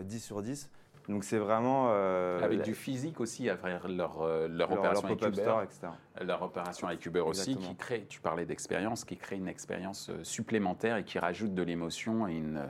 10 0.00 0.20
sur 0.20 0.42
10. 0.42 0.70
Donc 1.08 1.24
c'est 1.24 1.38
vraiment... 1.38 1.88
Euh, 1.90 2.40
avec 2.42 2.62
du 2.62 2.74
physique 2.74 3.20
aussi 3.20 3.48
à 3.50 3.56
travers 3.56 3.88
leur, 3.88 4.22
euh, 4.22 4.46
leur, 4.48 4.70
opération 4.70 5.06
avec 5.06 5.26
Uber, 5.26 5.54
etc. 5.64 5.88
Leur 6.20 6.42
opération 6.42 6.86
avec 6.86 7.04
Uber 7.04 7.20
aussi, 7.20 7.56
qui 7.56 7.74
crée, 7.76 8.06
tu 8.08 8.20
parlais 8.20 8.44
d'expérience, 8.44 9.04
qui 9.04 9.16
crée 9.16 9.36
une 9.36 9.48
expérience 9.48 10.10
euh, 10.10 10.22
supplémentaire 10.22 10.96
et 10.96 11.04
qui 11.04 11.18
rajoute 11.18 11.54
de 11.54 11.62
l'émotion 11.62 12.28
et 12.28 12.34
une 12.34 12.62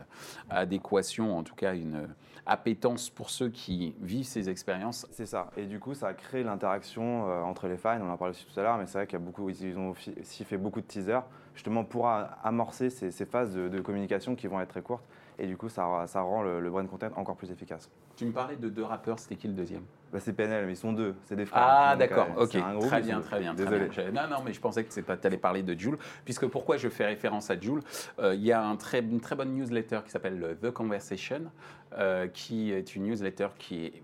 adéquation, 0.48 1.36
en 1.36 1.42
tout 1.42 1.54
cas 1.54 1.74
une 1.74 2.08
appétence 2.46 3.10
pour 3.10 3.30
ceux 3.30 3.50
qui 3.50 3.94
vivent 4.00 4.26
ces 4.26 4.48
expériences. 4.48 5.06
C'est 5.10 5.26
ça. 5.26 5.50
Et 5.56 5.66
du 5.66 5.78
coup, 5.78 5.94
ça 5.94 6.14
crée 6.14 6.42
l'interaction 6.42 7.24
entre 7.44 7.68
les 7.68 7.76
fans. 7.76 8.00
On 8.00 8.10
en 8.10 8.16
parlait 8.16 8.34
aussi 8.34 8.46
tout 8.46 8.58
à 8.58 8.62
l'heure, 8.62 8.78
mais 8.78 8.86
c'est 8.86 8.98
vrai 8.98 9.06
qu'il 9.06 9.18
y 9.18 9.22
a 9.22 9.24
beaucoup, 9.24 9.48
ils 9.50 9.78
ont 9.78 9.90
aussi 9.90 10.44
fait 10.44 10.56
beaucoup 10.56 10.80
de 10.80 10.86
teasers, 10.86 11.22
justement 11.54 11.84
pour 11.84 12.08
amorcer 12.08 12.90
ces, 12.90 13.10
ces 13.10 13.26
phases 13.26 13.54
de, 13.54 13.68
de 13.68 13.80
communication 13.80 14.34
qui 14.34 14.46
vont 14.46 14.60
être 14.60 14.70
très 14.70 14.82
courtes 14.82 15.04
et 15.38 15.46
du 15.46 15.56
coup, 15.56 15.68
ça, 15.68 16.04
ça 16.06 16.20
rend 16.20 16.42
le, 16.42 16.70
brand 16.70 16.88
content 16.88 17.10
encore 17.16 17.36
plus 17.36 17.50
efficace. 17.50 17.90
Tu 18.16 18.26
me 18.26 18.32
parlais 18.32 18.56
de 18.56 18.68
deux 18.68 18.84
rappeurs, 18.84 19.18
c'était 19.18 19.36
qui 19.36 19.48
le 19.48 19.54
deuxième? 19.54 19.82
Bah, 20.12 20.20
C'est 20.20 20.34
PNL, 20.34 20.66
mais 20.66 20.72
ils 20.72 20.76
sont 20.76 20.92
deux, 20.92 21.14
c'est 21.24 21.36
des 21.36 21.46
frères. 21.46 21.62
Ah, 21.64 21.96
d'accord, 21.96 22.28
euh, 22.36 22.44
ok. 22.44 22.50
très 22.80 23.00
bien, 23.00 23.20
très 23.20 23.40
bien. 23.40 23.54
Désolé. 23.54 23.88
Non, 24.12 24.28
non, 24.28 24.36
mais 24.44 24.52
je 24.52 24.60
pensais 24.60 24.84
que 24.84 24.92
tu 24.92 25.26
allais 25.26 25.38
parler 25.38 25.62
de 25.62 25.78
Joule, 25.78 25.98
puisque 26.24 26.46
pourquoi 26.46 26.76
je 26.76 26.88
fais 26.88 27.06
référence 27.06 27.50
à 27.50 27.58
Joule? 27.58 27.82
Euh, 28.18 28.34
Il 28.34 28.42
y 28.42 28.52
a 28.52 28.62
un 28.62 28.76
très, 28.76 29.00
une 29.00 29.20
très 29.20 29.34
bonne 29.34 29.54
newsletter 29.54 30.00
qui 30.04 30.10
s'appelle 30.10 30.58
The 30.60 30.70
Conversation, 30.70 31.50
euh, 31.98 32.28
qui 32.28 32.72
est 32.72 32.94
une 32.94 33.04
newsletter 33.04 33.48
qui 33.58 33.86
est, 33.86 34.02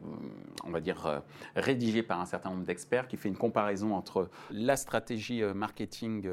on 0.64 0.70
va 0.70 0.80
dire, 0.80 1.22
rédigée 1.54 2.02
par 2.02 2.20
un 2.20 2.26
certain 2.26 2.50
nombre 2.50 2.64
d'experts, 2.64 3.06
qui 3.06 3.18
fait 3.18 3.28
une 3.28 3.36
comparaison 3.36 3.94
entre 3.94 4.30
la 4.50 4.76
stratégie 4.76 5.42
marketing 5.42 6.26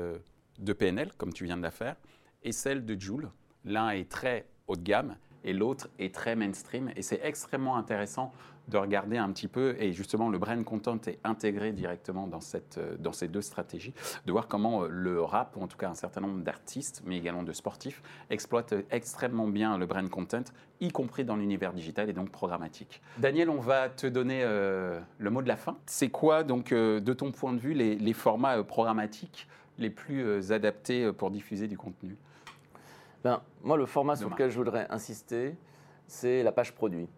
de 0.60 0.74
PNL, 0.74 1.12
comme 1.18 1.34
tu 1.34 1.44
viens 1.44 1.58
de 1.58 1.64
la 1.64 1.72
faire, 1.72 1.96
et 2.44 2.54
celle 2.54 2.86
de 2.86 3.00
Joule. 3.00 3.30
L'un 3.66 3.90
est 3.90 4.10
très 4.10 4.46
haut 4.68 4.76
de 4.76 4.84
gamme 4.84 5.16
et 5.46 5.54
l'autre 5.54 5.90
est 6.00 6.14
très 6.14 6.36
mainstream. 6.36 6.92
Et 6.96 7.02
c'est 7.02 7.22
extrêmement 7.24 7.78
intéressant 7.78 8.34
de 8.68 8.78
regarder 8.78 9.18
un 9.18 9.32
petit 9.32 9.48
peu, 9.48 9.76
et 9.80 9.94
justement 9.94 10.28
le 10.28 10.40
brand 10.40 10.64
content 10.66 10.98
est 11.06 11.20
intégré 11.24 11.72
directement 11.72 12.26
dans, 12.26 12.42
cette, 12.42 12.80
euh, 12.80 12.96
dans 12.98 13.14
ces 13.14 13.28
deux 13.28 13.44
stratégies, 13.44 13.94
de 14.26 14.32
voir 14.32 14.48
comment 14.48 14.82
euh, 14.82 14.88
le 14.90 15.22
rap, 15.22 15.56
ou 15.56 15.62
en 15.62 15.68
tout 15.68 15.78
cas 15.78 15.88
un 15.88 15.94
certain 15.94 16.22
nombre 16.22 16.42
d'artistes, 16.44 17.04
mais 17.06 17.16
également 17.16 17.44
de 17.44 17.54
sportifs, 17.54 18.02
exploitent 18.32 18.74
extrêmement 18.90 19.48
bien 19.48 19.78
le 19.78 19.86
brand 19.86 20.10
content, 20.10 20.44
y 20.82 20.90
compris 20.90 21.26
dans 21.26 21.36
l'univers 21.36 21.74
digital 21.74 22.10
et 22.10 22.14
donc 22.14 22.32
programmatique. 22.32 23.04
Daniel, 23.20 23.52
on 23.52 23.60
va 23.60 23.88
te 23.90 24.08
donner 24.08 24.42
euh, 24.44 25.00
le 25.20 25.30
mot 25.30 25.44
de 25.44 25.48
la 25.48 25.58
fin. 25.58 25.78
C'est 25.86 26.10
quoi 26.10 26.44
donc, 26.44 26.74
de 26.74 27.14
ton 27.14 27.32
point 27.32 27.54
de 27.54 27.60
vue, 27.60 27.74
les 27.74 28.14
formats 28.14 28.64
programmatiques 28.64 29.48
les 29.78 29.90
plus 29.90 30.52
adaptés 30.52 31.12
pour 31.14 31.30
diffuser 31.30 31.68
du 31.68 31.78
contenu? 31.78 32.18
Ben, 33.26 33.42
Moi, 33.64 33.76
le 33.76 33.88
format 33.88 34.16
sur 34.16 34.30
lequel 34.30 34.52
je 34.52 34.56
voudrais 34.56 34.86
insister, 34.92 35.56
c'est 36.06 36.44
la 36.44 36.52
page 36.52 36.76
produit. 36.76 37.10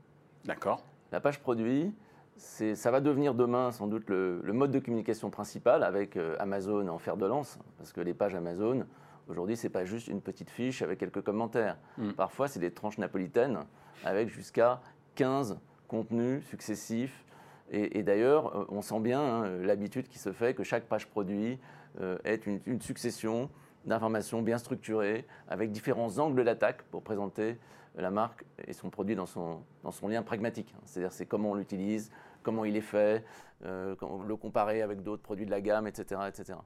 D'accord. 0.46 0.82
La 1.12 1.20
page 1.20 1.42
produit, 1.42 1.94
ça 2.38 2.92
va 2.92 3.02
devenir 3.02 3.34
demain 3.34 3.74
sans 3.74 3.88
doute 3.88 4.10
le, 4.10 4.42
mode 4.54 4.72
de 4.72 4.80
communication 4.80 5.30
principal 5.30 5.84
avec 5.84 6.16
euh, 6.16 6.38
Amazon 6.40 6.88
en 6.88 6.98
fer 6.98 7.18
de 7.18 7.26
lance, 7.26 7.60
parce 7.78 7.92
que 7.92 8.00
les 8.00 8.14
pages 8.14 8.36
Amazon, 8.36 8.86
aujourd'hui, 9.28 9.58
ce 9.58 9.68
n'est 9.68 9.70
pas 9.70 9.84
juste 9.84 10.08
une 10.08 10.22
petite 10.22 10.50
fiche 10.50 10.82
avec 10.82 10.98
quelques 10.98 11.22
commentaires. 11.22 11.78
Mm. 11.98 12.12
Parfois, 12.12 12.48
c'est 12.48 12.62
des 12.62 12.72
tranches 12.72 13.00
napolitaines 13.00 13.60
avec 14.06 14.30
jusqu'à 14.30 14.80
15 15.16 15.60
contenus 15.90 16.46
successifs. 16.46 17.26
Et, 17.70 18.02
d'ailleurs, 18.02 18.56
euh, 18.56 18.66
on 18.70 18.82
sent 18.82 19.02
bien 19.02 19.20
hein, 19.20 19.50
l'habitude 19.58 20.08
qui 20.08 20.20
se 20.20 20.32
fait 20.32 20.54
que 20.54 20.64
chaque 20.64 20.86
page 20.86 21.06
produit 21.08 21.60
euh, 22.00 22.18
est 22.24 22.48
une, 22.48 22.62
une 22.66 22.80
succession 22.80 23.50
d'informations 23.88 24.42
bien 24.42 24.58
structurées, 24.58 25.26
avec 25.48 25.72
différents 25.72 26.20
angles 26.20 26.44
d'attaque 26.44 26.84
pour 26.84 27.02
présenter 27.02 27.58
la 27.96 28.12
marque 28.12 28.44
et 28.68 28.74
son 28.74 28.90
produit 28.90 29.16
dans 29.16 29.26
son, 29.26 29.62
dans 29.84 29.92
son 29.92 30.08
lien 30.08 30.22
pragmatique. 30.22 30.74
C'est-à-dire 30.86 31.12
c'est 31.12 31.26
comment 31.26 31.52
on 31.52 31.56
l'utilise, 31.56 32.12
comment 32.44 32.66
il 32.66 32.76
est 32.76 32.82
fait, 32.82 33.26
euh, 33.66 33.96
le 34.28 34.36
comparer 34.36 34.82
avec 34.82 35.02
d'autres 35.02 35.24
produits 35.24 35.46
de 35.46 35.52
la 35.52 35.62
gamme, 35.62 35.88
etc. 35.88 36.22
etc. 36.28 36.60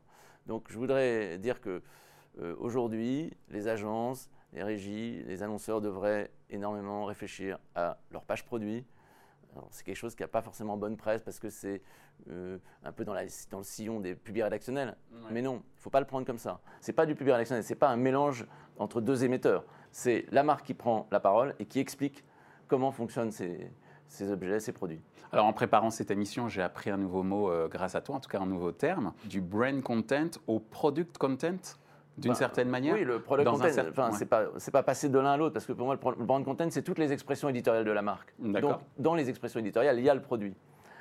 Donc 0.47 0.65
je 0.69 0.77
voudrais 0.77 1.37
dire 1.37 1.61
que 1.61 1.81
euh, 2.39 2.55
aujourd'hui, 2.59 3.31
les 3.49 3.67
agences, 3.67 4.29
les 4.53 4.63
régies, 4.63 5.23
les 5.25 5.43
annonceurs 5.43 5.79
devraient 5.79 6.31
énormément 6.49 7.05
réfléchir 7.05 7.59
à 7.75 7.97
leur 8.11 8.23
page 8.23 8.45
produit. 8.45 8.85
C'est 9.69 9.83
quelque 9.83 9.97
chose 9.97 10.15
qui 10.15 10.23
n'a 10.23 10.27
pas 10.27 10.41
forcément 10.41 10.77
bonne 10.77 10.97
presse 10.97 11.21
parce 11.21 11.39
que 11.39 11.49
c'est 11.49 11.81
euh, 12.29 12.57
un 12.83 12.91
peu 12.91 13.03
dans, 13.03 13.13
la, 13.13 13.23
dans, 13.49 13.57
le 13.57 13.63
sillon 13.63 13.99
des 13.99 14.15
publics 14.15 14.43
rédactionnels. 14.43 14.95
Mais 15.29 15.41
non, 15.41 15.55
il 15.55 15.77
ne 15.77 15.81
faut 15.81 15.89
pas 15.89 15.99
le 15.99 16.05
prendre 16.05 16.25
comme 16.25 16.37
ça. 16.37 16.61
Ce 16.79 16.89
n'est 16.89 16.95
pas 16.95 17.05
du 17.05 17.15
public 17.15 17.33
rédactionnel, 17.33 17.63
ce 17.63 17.69
n'est 17.69 17.79
pas 17.79 17.89
un 17.89 17.97
mélange 17.97 18.47
entre 18.77 19.01
deux 19.01 19.23
émetteurs 19.23 19.65
c'est 19.91 20.25
la 20.31 20.43
marque 20.43 20.65
qui 20.65 20.73
prend 20.73 21.07
la 21.11 21.19
parole 21.19 21.55
et 21.59 21.65
qui 21.65 21.79
explique 21.79 22.23
comment 22.67 22.91
fonctionnent 22.91 23.31
ces, 23.31 23.69
objets, 24.31 24.59
ces 24.59 24.71
produits. 24.71 25.01
Alors 25.31 25.45
en 25.45 25.53
préparant 25.53 25.91
cette 25.91 26.11
émission, 26.11 26.47
j'ai 26.47 26.61
appris 26.61 26.89
un 26.89 26.97
nouveau 26.97 27.23
mot 27.23 27.49
euh, 27.49 27.67
grâce 27.67 27.95
à 27.95 28.01
toi, 28.01 28.15
en 28.15 28.19
tout 28.19 28.29
cas 28.29 28.39
un 28.39 28.45
nouveau 28.45 28.71
terme, 28.71 29.13
du 29.25 29.41
brand 29.41 29.81
content 29.81 30.29
au 30.47 30.59
product 30.59 31.17
content 31.17 31.77
d'une 32.21 32.35
certaine 32.35 32.69
manière 32.69 32.95
Oui, 32.95 33.03
le 33.03 33.19
product 33.19 33.49
content, 33.49 33.65
enfin, 33.89 34.11
c'est 34.11 34.25
pas, 34.25 34.47
pas 34.71 34.83
passer 34.83 35.09
de 35.09 35.19
l'un 35.19 35.31
à 35.31 35.37
l'autre, 35.37 35.53
parce 35.53 35.65
que 35.65 35.73
pour 35.73 35.85
moi, 35.85 35.95
le 35.95 36.25
brand 36.25 36.43
content, 36.43 36.67
c'est 36.69 36.83
toutes 36.83 36.99
les 36.99 37.11
expressions 37.11 37.49
éditoriales 37.49 37.85
de 37.85 37.91
la 37.91 38.01
marque. 38.01 38.33
Donc, 38.39 38.79
dans 38.97 39.15
les 39.15 39.29
expressions 39.29 39.59
éditoriales, 39.59 39.97
il 39.99 40.05
y 40.05 40.09
a 40.09 40.15
le 40.15 40.21
produit. 40.21 40.55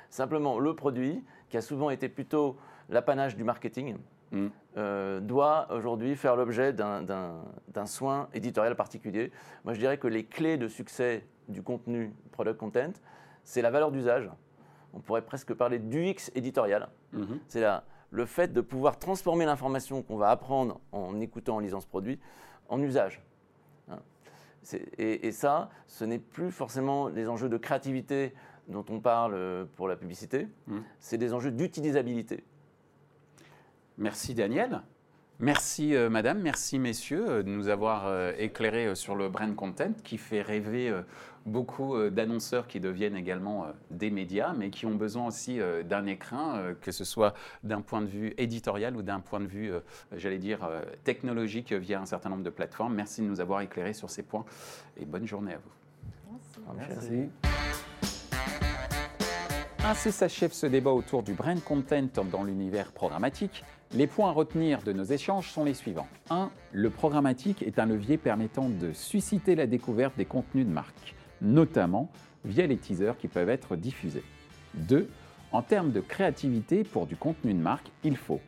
Simplement, 0.09 0.59
le 0.59 0.75
produit, 0.75 1.23
qui 1.49 1.57
a 1.57 1.61
souvent 1.61 1.89
été 1.89 2.09
plutôt 2.09 2.57
l'apanage 2.89 3.37
du 3.37 3.45
marketing, 3.45 3.95
Mm. 4.31 4.47
Euh, 4.77 5.19
doit 5.19 5.67
aujourd'hui 5.71 6.15
faire 6.15 6.37
l'objet 6.37 6.71
d'un 6.71 7.85
soin 7.85 8.29
éditorial 8.33 8.75
particulier. 8.75 9.31
Moi, 9.65 9.73
je 9.73 9.79
dirais 9.79 9.97
que 9.97 10.07
les 10.07 10.25
clés 10.25 10.57
de 10.57 10.67
succès 10.67 11.25
du 11.49 11.61
contenu 11.61 12.13
product 12.31 12.57
content, 12.57 12.93
c'est 13.43 13.61
la 13.61 13.69
valeur 13.69 13.91
d'usage. 13.91 14.29
On 14.93 14.99
pourrait 14.99 15.23
presque 15.23 15.53
parler 15.53 15.79
d'UX 15.79 16.31
éditorial. 16.35 16.87
Mm-hmm. 17.13 17.39
C'est 17.47 17.65
le 18.11 18.25
fait 18.25 18.53
de 18.53 18.61
pouvoir 18.61 18.99
transformer 18.99 19.45
l'information 19.45 20.03
qu'on 20.03 20.17
va 20.17 20.29
apprendre 20.29 20.79
en 20.91 21.19
écoutant, 21.19 21.55
en 21.55 21.59
lisant 21.59 21.79
ce 21.79 21.87
produit, 21.87 22.19
en 22.69 22.81
usage. 22.81 23.21
Hein. 23.89 23.99
Et, 24.97 25.31
ça, 25.31 25.69
ce 25.87 26.05
n'est 26.05 26.19
plus 26.19 26.51
forcément 26.51 27.09
des 27.09 27.27
enjeux 27.27 27.49
de 27.49 27.57
créativité 27.57 28.33
dont 28.67 28.85
on 28.89 28.99
parle 28.99 29.67
pour 29.75 29.87
la 29.87 29.95
publicité, 29.95 30.47
mm. 30.67 30.79
c'est 30.99 31.17
des 31.17 31.33
enjeux 31.33 31.51
d'utilisabilité. 31.51 32.43
Merci 33.97 34.33
Daniel. 34.33 34.81
Merci 35.41 35.95
euh, 35.95 36.07
Madame, 36.07 36.39
merci 36.39 36.77
Messieurs 36.77 37.25
euh, 37.27 37.43
de 37.43 37.49
nous 37.49 37.67
avoir 37.67 38.05
euh, 38.05 38.31
éclairé 38.37 38.93
sur 38.93 39.15
le 39.15 39.27
brand 39.27 39.55
content 39.55 39.91
qui 40.03 40.19
fait 40.19 40.43
rêver 40.43 40.93
beaucoup 41.47 41.97
d'annonceurs 42.11 42.67
qui 42.67 42.79
deviennent 42.79 43.15
également 43.15 43.65
des 43.89 44.11
médias, 44.11 44.53
mais 44.53 44.69
qui 44.69 44.85
ont 44.85 44.93
besoin 44.93 45.25
aussi 45.25 45.59
d'un 45.89 46.05
écrin, 46.05 46.75
que 46.81 46.91
ce 46.91 47.03
soit 47.03 47.33
d'un 47.63 47.81
point 47.81 48.01
de 48.01 48.05
vue 48.05 48.35
éditorial 48.37 48.95
ou 48.95 49.01
d'un 49.01 49.19
point 49.19 49.39
de 49.39 49.47
vue, 49.47 49.71
j'allais 50.15 50.37
dire, 50.37 50.69
technologique 51.03 51.73
via 51.73 51.99
un 51.99 52.05
certain 52.05 52.29
nombre 52.29 52.43
de 52.43 52.51
plateformes. 52.51 52.93
Merci 52.93 53.21
de 53.21 53.25
nous 53.25 53.41
avoir 53.41 53.61
éclairé 53.61 53.93
sur 53.93 54.11
ces 54.11 54.21
points 54.21 54.45
et 54.97 55.05
bonne 55.05 55.25
journée 55.25 55.53
à 55.53 55.57
vous. 55.57 56.73
Merci. 56.77 57.29
Ainsi 59.83 60.11
s'achève 60.11 60.53
ce 60.53 60.67
débat 60.67 60.91
autour 60.91 61.23
du 61.23 61.33
brand 61.33 61.59
content 61.63 62.23
dans 62.31 62.43
l'univers 62.43 62.91
programmatique. 62.91 63.63
Les 63.93 64.07
points 64.07 64.29
à 64.29 64.31
retenir 64.31 64.81
de 64.83 64.93
nos 64.93 65.03
échanges 65.03 65.49
sont 65.49 65.65
les 65.65 65.73
suivants. 65.73 66.07
1. 66.29 66.49
Le 66.71 66.89
programmatique 66.89 67.61
est 67.61 67.77
un 67.77 67.85
levier 67.85 68.17
permettant 68.17 68.69
de 68.69 68.93
susciter 68.93 69.53
la 69.53 69.67
découverte 69.67 70.15
des 70.15 70.23
contenus 70.23 70.65
de 70.65 70.71
marque, 70.71 71.13
notamment 71.41 72.09
via 72.45 72.65
les 72.67 72.77
teasers 72.77 73.17
qui 73.17 73.27
peuvent 73.27 73.49
être 73.49 73.75
diffusés. 73.75 74.23
2. 74.75 75.09
En 75.51 75.61
termes 75.61 75.91
de 75.91 75.99
créativité 75.99 76.85
pour 76.85 77.05
du 77.05 77.17
contenu 77.17 77.53
de 77.53 77.59
marque, 77.59 77.91
il 78.05 78.15
faut 78.15 78.39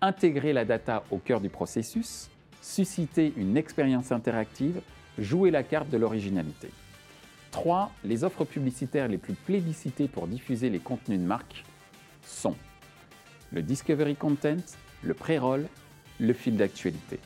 intégrer 0.00 0.54
la 0.54 0.64
data 0.64 1.04
au 1.10 1.18
cœur 1.18 1.42
du 1.42 1.50
processus, 1.50 2.30
susciter 2.62 3.34
une 3.36 3.58
expérience 3.58 4.10
interactive, 4.10 4.80
jouer 5.18 5.50
la 5.50 5.64
carte 5.64 5.90
de 5.90 5.98
l'originalité. 5.98 6.70
3. 7.50 7.90
Les 8.04 8.24
offres 8.24 8.46
publicitaires 8.46 9.08
les 9.08 9.18
plus 9.18 9.34
plébiscitées 9.34 10.08
pour 10.08 10.28
diffuser 10.28 10.70
les 10.70 10.78
contenus 10.78 11.18
de 11.18 11.24
marque 11.24 11.64
sont 12.22 12.56
le 13.52 13.62
Discovery 13.62 14.16
Content, 14.16 14.56
le 15.02 15.14
Pré-Roll, 15.14 15.66
le 16.20 16.32
fil 16.32 16.56
d'actualité. 16.56 17.18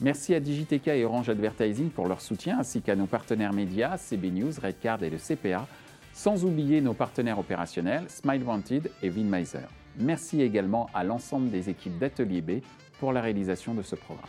Merci 0.00 0.34
à 0.34 0.40
Digiteka 0.40 0.94
et 0.94 1.04
Orange 1.04 1.30
Advertising 1.30 1.90
pour 1.90 2.06
leur 2.06 2.20
soutien, 2.20 2.58
ainsi 2.60 2.82
qu'à 2.82 2.96
nos 2.96 3.06
partenaires 3.06 3.52
médias, 3.52 3.96
CB 3.96 4.30
News, 4.30 4.52
Redcard 4.62 5.02
et 5.02 5.10
le 5.10 5.16
CPA, 5.16 5.66
sans 6.12 6.44
oublier 6.44 6.80
nos 6.80 6.94
partenaires 6.94 7.38
opérationnels, 7.38 8.04
Smile 8.08 8.42
Wanted 8.42 8.90
et 9.02 9.10
Winmeiser. 9.10 9.66
Merci 9.98 10.42
également 10.42 10.88
à 10.92 11.04
l'ensemble 11.04 11.50
des 11.50 11.70
équipes 11.70 11.98
d'Atelier 11.98 12.42
B 12.42 12.50
pour 12.98 13.12
la 13.12 13.20
réalisation 13.20 13.74
de 13.74 13.82
ce 13.82 13.96
programme. 13.96 14.28